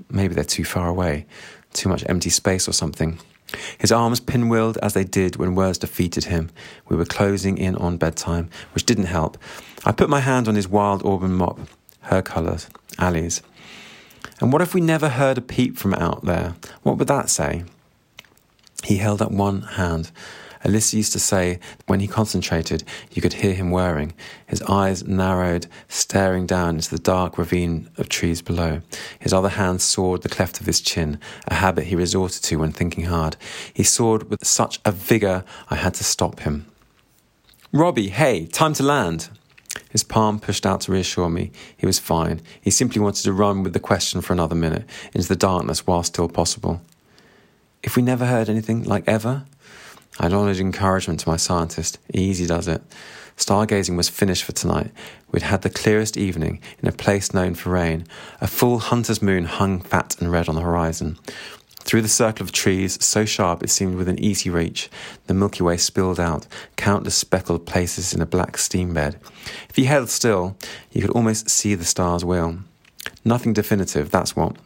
Maybe 0.10 0.34
they're 0.34 0.44
too 0.44 0.66
far 0.66 0.88
away, 0.88 1.28
too 1.74 1.88
much 1.88 2.04
empty 2.10 2.32
space 2.32 2.68
or 2.68 2.74
something. 2.74 3.20
His 3.78 3.92
arms 3.92 4.20
pinwheeled 4.20 4.78
as 4.82 4.94
they 4.94 5.04
did 5.04 5.38
when 5.38 5.56
words 5.56 5.78
defeated 5.78 6.26
him. 6.26 6.50
We 6.88 6.96
were 6.96 7.06
closing 7.06 7.58
in 7.58 7.76
on 7.76 7.98
bedtime, 7.98 8.50
which 8.74 8.86
didn't 8.86 9.06
help. 9.06 9.38
I 9.86 9.92
put 9.92 10.10
my 10.10 10.20
hand 10.20 10.48
on 10.48 10.56
his 10.56 10.68
wild 10.68 11.06
auburn 11.06 11.34
mop, 11.34 11.60
her 12.02 12.22
colours, 12.22 12.68
Ali's. 12.98 13.42
And 14.40 14.54
what 14.54 14.62
if 14.62 14.74
we 14.74 14.82
never 14.82 15.10
heard 15.10 15.38
a 15.38 15.42
peep 15.42 15.78
from 15.78 15.94
out 15.96 16.24
there? 16.26 16.56
What 16.84 16.98
would 16.98 17.08
that 17.08 17.30
say? 17.30 17.64
He 18.84 18.98
held 18.98 19.22
up 19.22 19.32
one 19.32 19.62
hand. 19.62 20.12
Alyssa 20.64 20.96
used 20.96 21.14
to 21.14 21.20
say 21.20 21.60
when 21.88 22.00
he 22.00 22.08
concentrated, 22.08 22.84
you 23.12 23.22
could 23.22 23.34
hear 23.34 23.54
him 23.54 23.72
whirring, 23.72 24.14
his 24.48 24.62
eyes 24.64 25.08
narrowed, 25.08 25.68
staring 25.88 26.46
down 26.46 26.76
into 26.76 26.90
the 26.90 27.00
dark 27.00 27.38
ravine 27.38 27.90
of 27.98 28.10
trees 28.10 28.42
below. 28.42 28.82
His 29.20 29.34
other 29.34 29.50
hand 29.50 29.82
sawed 29.82 30.22
the 30.22 30.30
cleft 30.30 30.60
of 30.60 30.66
his 30.66 30.82
chin, 30.82 31.20
a 31.48 31.56
habit 31.56 31.86
he 31.86 31.96
resorted 31.96 32.44
to 32.44 32.58
when 32.58 32.72
thinking 32.72 33.06
hard. 33.06 33.38
He 33.74 33.84
sawed 33.84 34.24
with 34.24 34.46
such 34.46 34.80
a 34.84 34.92
vigour 34.92 35.46
I 35.70 35.76
had 35.76 35.94
to 35.96 36.04
stop 36.04 36.42
him. 36.42 36.66
Robbie, 37.72 38.10
hey, 38.10 38.46
time 38.48 38.74
to 38.74 38.84
land. 38.84 39.30
His 39.92 40.04
palm 40.04 40.40
pushed 40.40 40.66
out 40.66 40.82
to 40.82 40.92
reassure 40.92 41.30
me. 41.30 41.52
He 41.78 41.86
was 41.86 42.00
fine. 42.00 42.42
He 42.60 42.72
simply 42.72 43.02
wanted 43.02 43.24
to 43.24 43.34
run 43.34 43.64
with 43.64 43.74
the 43.74 43.80
question 43.80 44.22
for 44.22 44.34
another 44.34 44.56
minute, 44.56 44.86
into 45.14 45.28
the 45.28 45.36
darkness 45.36 45.88
while 45.88 46.04
still 46.04 46.28
possible. 46.28 46.82
If 47.82 47.96
we 47.96 48.02
never 48.02 48.26
heard 48.26 48.50
anything 48.50 48.84
like 48.84 49.08
ever? 49.08 49.46
I 50.20 50.28
nodded 50.28 50.60
encouragement 50.60 51.22
to 51.22 51.30
my 51.30 51.38
scientist. 51.38 51.98
Easy 52.14 52.46
does 52.46 52.68
it. 52.68 52.82
Stargazing 53.38 53.96
was 53.96 54.10
finished 54.10 54.44
for 54.44 54.52
tonight. 54.52 54.92
We'd 55.32 55.44
had 55.44 55.62
the 55.62 55.70
clearest 55.70 56.18
evening 56.18 56.60
in 56.84 56.90
a 56.90 56.92
place 56.92 57.34
known 57.34 57.56
for 57.56 57.70
rain. 57.70 58.06
A 58.42 58.48
full 58.48 58.80
hunter's 58.80 59.22
moon 59.22 59.46
hung 59.46 59.80
fat 59.80 60.18
and 60.20 60.30
red 60.30 60.50
on 60.50 60.56
the 60.56 60.62
horizon. 60.62 61.18
Through 61.80 62.02
the 62.02 62.10
circle 62.10 62.44
of 62.44 62.52
trees, 62.52 63.04
so 63.04 63.24
sharp 63.24 63.64
it 63.64 63.70
seemed 63.70 63.96
within 63.96 64.20
easy 64.20 64.50
reach, 64.50 64.90
the 65.28 65.34
Milky 65.34 65.64
Way 65.64 65.78
spilled 65.78 66.20
out, 66.20 66.46
countless 66.76 67.16
speckled 67.16 67.66
places 67.66 68.14
in 68.14 68.22
a 68.22 68.26
black 68.26 68.58
steam 68.58 68.94
bed. 68.94 69.18
If 69.70 69.78
you 69.78 69.86
held 69.86 70.10
still, 70.10 70.58
you 70.92 71.02
could 71.02 71.12
almost 71.12 71.50
see 71.50 71.76
the 71.76 71.86
stars 71.86 72.26
wheel. 72.26 72.60
Nothing 73.24 73.54
definitive, 73.54 74.12
that's 74.12 74.36
what. 74.36 74.58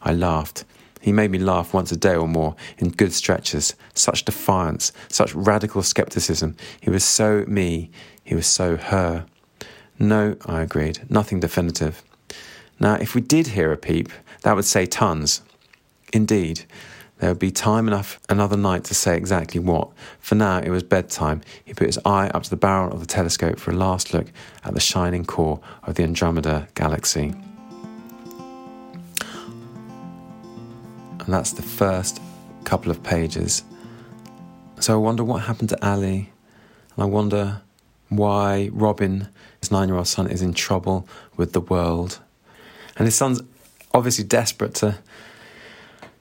I 0.00 0.14
laughed. 0.14 0.64
He 1.04 1.12
made 1.12 1.30
me 1.30 1.38
laugh 1.38 1.74
once 1.74 1.92
a 1.92 1.98
day 1.98 2.14
or 2.14 2.26
more 2.26 2.56
in 2.78 2.88
good 2.88 3.12
stretches. 3.12 3.74
Such 3.92 4.24
defiance, 4.24 4.90
such 5.10 5.34
radical 5.34 5.82
skepticism. 5.82 6.56
He 6.80 6.88
was 6.88 7.04
so 7.04 7.44
me, 7.46 7.90
he 8.22 8.34
was 8.34 8.46
so 8.46 8.78
her. 8.78 9.26
No, 9.98 10.36
I 10.46 10.62
agreed, 10.62 11.00
nothing 11.10 11.40
definitive. 11.40 12.02
Now, 12.80 12.94
if 12.94 13.14
we 13.14 13.20
did 13.20 13.48
hear 13.48 13.70
a 13.70 13.76
peep, 13.76 14.08
that 14.44 14.56
would 14.56 14.64
say 14.64 14.86
tons. 14.86 15.42
Indeed, 16.14 16.64
there 17.18 17.32
would 17.32 17.38
be 17.38 17.50
time 17.50 17.86
enough 17.86 18.18
another 18.30 18.56
night 18.56 18.84
to 18.84 18.94
say 18.94 19.14
exactly 19.14 19.60
what. 19.60 19.90
For 20.20 20.36
now, 20.36 20.60
it 20.60 20.70
was 20.70 20.82
bedtime. 20.82 21.42
He 21.66 21.74
put 21.74 21.88
his 21.88 22.00
eye 22.06 22.28
up 22.28 22.44
to 22.44 22.50
the 22.50 22.56
barrel 22.56 22.90
of 22.94 23.00
the 23.00 23.06
telescope 23.06 23.58
for 23.58 23.72
a 23.72 23.76
last 23.76 24.14
look 24.14 24.32
at 24.64 24.72
the 24.72 24.80
shining 24.80 25.26
core 25.26 25.60
of 25.82 25.96
the 25.96 26.02
Andromeda 26.02 26.68
galaxy. 26.74 27.34
And 31.24 31.34
that's 31.34 31.52
the 31.52 31.62
first 31.62 32.20
couple 32.64 32.90
of 32.90 33.02
pages. 33.02 33.62
So 34.80 34.94
I 34.94 34.96
wonder 34.96 35.24
what 35.24 35.42
happened 35.42 35.70
to 35.70 35.86
Ali, 35.86 36.30
and 36.94 37.02
I 37.02 37.06
wonder 37.06 37.62
why 38.08 38.70
Robin, 38.72 39.28
his 39.60 39.70
nine 39.70 39.88
year 39.88 39.96
old 39.96 40.08
son, 40.08 40.26
is 40.26 40.42
in 40.42 40.54
trouble 40.54 41.08
with 41.36 41.52
the 41.52 41.60
world. 41.60 42.20
And 42.96 43.06
his 43.06 43.14
son's 43.14 43.40
obviously 43.92 44.24
desperate 44.24 44.74
to 44.76 44.98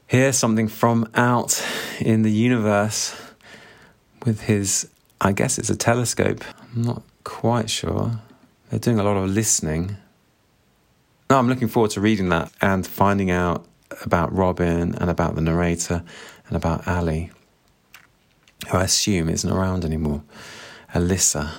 hear 0.07 0.31
something 0.31 0.67
from 0.67 1.09
out 1.15 1.63
in 1.99 2.21
the 2.21 2.31
universe 2.31 3.19
with 4.25 4.41
his, 4.41 4.89
I 5.19 5.31
guess 5.31 5.57
it's 5.57 5.69
a 5.69 5.75
telescope. 5.75 6.43
I'm 6.73 6.83
not 6.83 7.03
quite 7.23 7.69
sure. 7.69 8.19
They're 8.69 8.79
doing 8.79 8.99
a 8.99 9.03
lot 9.03 9.17
of 9.17 9.29
listening. 9.29 9.97
No, 11.29 11.37
I'm 11.39 11.49
looking 11.49 11.67
forward 11.67 11.91
to 11.91 12.01
reading 12.01 12.29
that 12.29 12.51
and 12.61 12.85
finding 12.85 13.31
out 13.31 13.65
about 14.03 14.33
Robin 14.35 14.95
and 14.95 15.09
about 15.09 15.35
the 15.35 15.41
narrator 15.41 16.03
and 16.47 16.57
about 16.57 16.87
Ali, 16.87 17.31
who 18.69 18.77
I 18.77 18.83
assume 18.83 19.29
isn't 19.29 19.51
around 19.51 19.85
anymore. 19.85 20.23
Alyssa. 20.93 21.51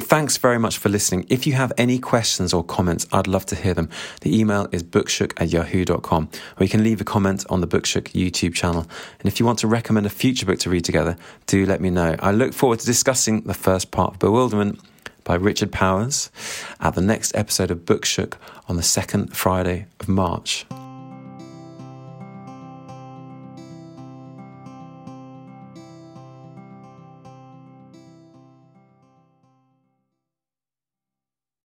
Thanks 0.00 0.36
very 0.36 0.58
much 0.58 0.78
for 0.78 0.88
listening. 0.88 1.26
If 1.28 1.46
you 1.46 1.54
have 1.54 1.72
any 1.76 1.98
questions 1.98 2.54
or 2.54 2.62
comments, 2.62 3.06
I'd 3.12 3.26
love 3.26 3.44
to 3.46 3.56
hear 3.56 3.74
them. 3.74 3.90
The 4.20 4.38
email 4.38 4.68
is 4.70 4.84
bookshook 4.84 5.32
at 5.36 5.48
yahoo.com, 5.48 6.30
or 6.56 6.62
you 6.62 6.68
can 6.68 6.84
leave 6.84 7.00
a 7.00 7.04
comment 7.04 7.44
on 7.50 7.60
the 7.60 7.66
Bookshook 7.66 8.12
YouTube 8.12 8.54
channel. 8.54 8.86
And 9.18 9.26
if 9.26 9.40
you 9.40 9.44
want 9.44 9.58
to 9.58 9.66
recommend 9.66 10.06
a 10.06 10.10
future 10.10 10.46
book 10.46 10.60
to 10.60 10.70
read 10.70 10.84
together, 10.84 11.16
do 11.46 11.66
let 11.66 11.80
me 11.80 11.90
know. 11.90 12.14
I 12.20 12.30
look 12.30 12.54
forward 12.54 12.78
to 12.78 12.86
discussing 12.86 13.42
the 13.42 13.54
first 13.54 13.90
part 13.90 14.14
of 14.14 14.18
Bewilderment 14.20 14.80
by 15.28 15.34
Richard 15.34 15.70
Powers 15.70 16.30
at 16.80 16.94
the 16.94 17.02
next 17.02 17.36
episode 17.36 17.70
of 17.70 17.84
Bookshook 17.84 18.38
on 18.66 18.76
the 18.76 18.82
second 18.82 19.36
Friday 19.36 19.84
of 20.00 20.08
March. 20.08 20.64